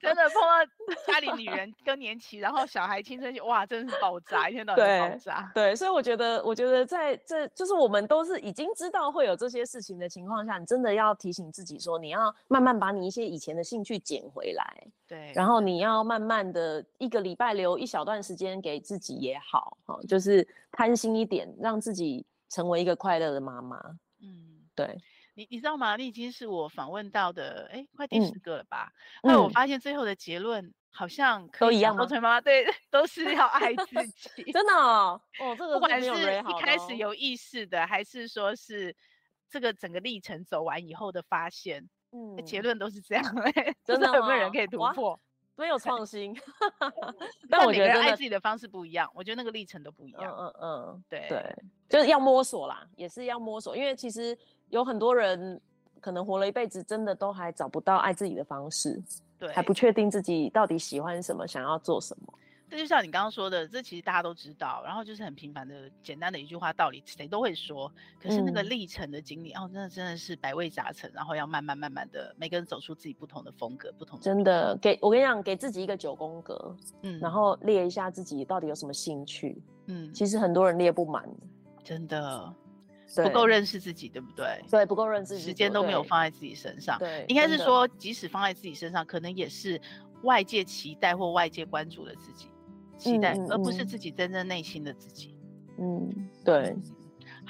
[0.00, 5.50] 真的碰到家里女人更年期，然后小孩青春期，哇，真的是爆炸，一天到晚爆炸。
[5.54, 14.86] 对，所以我觉得，我觉得在这就是我们都是已经知道会有这些事情的情况下，你真的要提醒自己说，你要慢慢把你一些以前的兴趣捡回来。
[15.08, 19.78] 对，然后你要慢慢的一个礼拜留一小段时间给自己也好。
[19.86, 23.78] 好，就是贪心一点，让自己成为一个快乐的妈妈。
[24.20, 24.98] 嗯，对，
[25.34, 25.96] 你你知道吗？
[25.96, 28.92] 你已经是我访问到的，哎，快第十个了吧？
[29.22, 32.04] 那、嗯、我发现最后的结论好像都一样吗？
[32.04, 34.06] 成为妈妈对， 都是要爱自
[34.36, 34.52] 己。
[34.52, 38.94] 真的哦，哦，这个不管是一开始有意识的，还是说是
[39.48, 43.52] 这个整个历程走完以后的发现，嗯，结论都是这样哎，
[43.84, 45.18] 真的有没有人可以突破？
[45.56, 46.32] 没有创新，
[47.50, 49.10] 但我觉得爱自己的方式不一样。
[49.12, 50.22] 我觉得那个历程都不一样。
[50.22, 51.56] 嗯嗯嗯，对对，
[51.88, 53.76] 就是要摸索啦，也是要摸索。
[53.76, 54.38] 因为其实
[54.68, 55.60] 有很多人
[56.00, 59.02] 可能活了一辈子，真的都还找不到爱自己的方式，
[59.36, 62.32] 对，还不确定自己到底喜欢什么，想要做什么。
[62.70, 67.90] 这就像你刚刚说的，这其实大家都知道，然后就是很平凡的、简单的一句话道理，谁都会说。
[68.20, 74.22] 可是那个历程的经历，嗯、哦，真的真的是百味杂陈，然后要慢慢慢慢的，每个人走出自己不同的风格，不同的。
[74.22, 81.26] 真的，给我跟你讲，给自己一个九宫格，嗯，然后列一下自己到底有什么兴趣，嗯，其实很多人列不满，
[81.82, 82.54] 真的
[83.16, 84.62] 不够认识自己，对不对？
[84.70, 86.98] 对，不够认识自己，时间都没有放在自己身上。
[86.98, 89.80] 对，应该是说，即使放在自己身上，可能也是
[90.22, 92.50] 外界期待或外界关注的自己。
[92.98, 95.34] 期待，而不是自己真正内心的自己。
[95.78, 96.76] 嗯，对。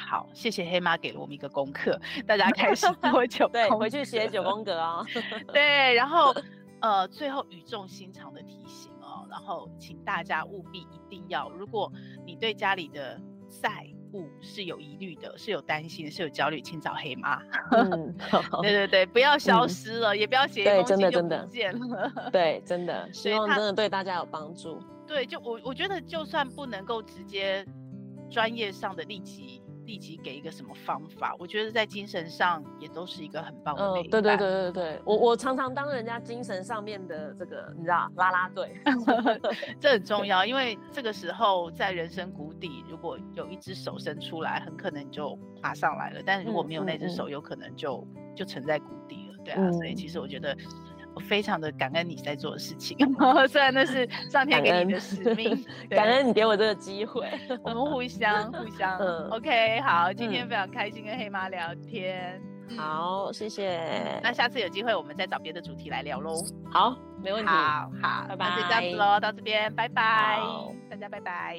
[0.01, 5.05] 好，谢谢黑妈给了我们一个功课，大家开始做九 对，回去写九宫格啊。
[5.53, 6.33] 对，然后
[6.81, 11.93] 呃，最后语重心长的提醒哦，然后请大家务必一定要，如果
[12.25, 13.21] 你对家里的
[13.61, 17.43] 债务是有疑虑的，是有担心的，是有焦虑，请找黑妈。
[17.73, 18.15] 嗯，
[18.63, 22.31] 对对对，不要消失了，嗯、也不要写一封信就不见了。
[22.31, 24.81] 对，真的，希望真的对大家有帮助。
[25.09, 27.67] 对，就我我觉得，就算不能够直接
[28.31, 33.83] 专业上的立即立即给一个什么方法，我觉得在精神上也都是一个很棒的。
[33.83, 38.79] 嗯，对对对对对，我我常常当人家精神上面的这个，你知道，拉拉队，
[39.81, 48.07] 这很重要，因为这个时候在人生谷底，如果有一只手伸出来，很可能就爬上来了；但如果没有那只手，有可能就
[48.37, 49.39] 就沉在谷底了。
[49.43, 50.55] 对啊，所以其实我觉得。
[51.19, 52.97] 非常的感恩你在做的事情，
[53.49, 57.29] 虽然那是上天给你的使命， 感恩，你给我这个机会，
[57.63, 58.99] 我们互相互 相。
[58.99, 62.41] 嗯，OK，好，今天非常开心跟黑妈聊天，
[62.77, 64.21] 好，谢谢。
[64.23, 66.35] 那下次有机会我们再找别的主题来聊喽。
[66.71, 67.49] 好，没问题。
[67.49, 68.49] 好，好，拜拜。
[68.51, 70.39] 那就这样子喽，到这边，拜拜，
[70.91, 71.59] 大家拜拜。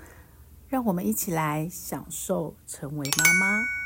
[0.71, 3.80] 让我们一起来享受成为妈妈。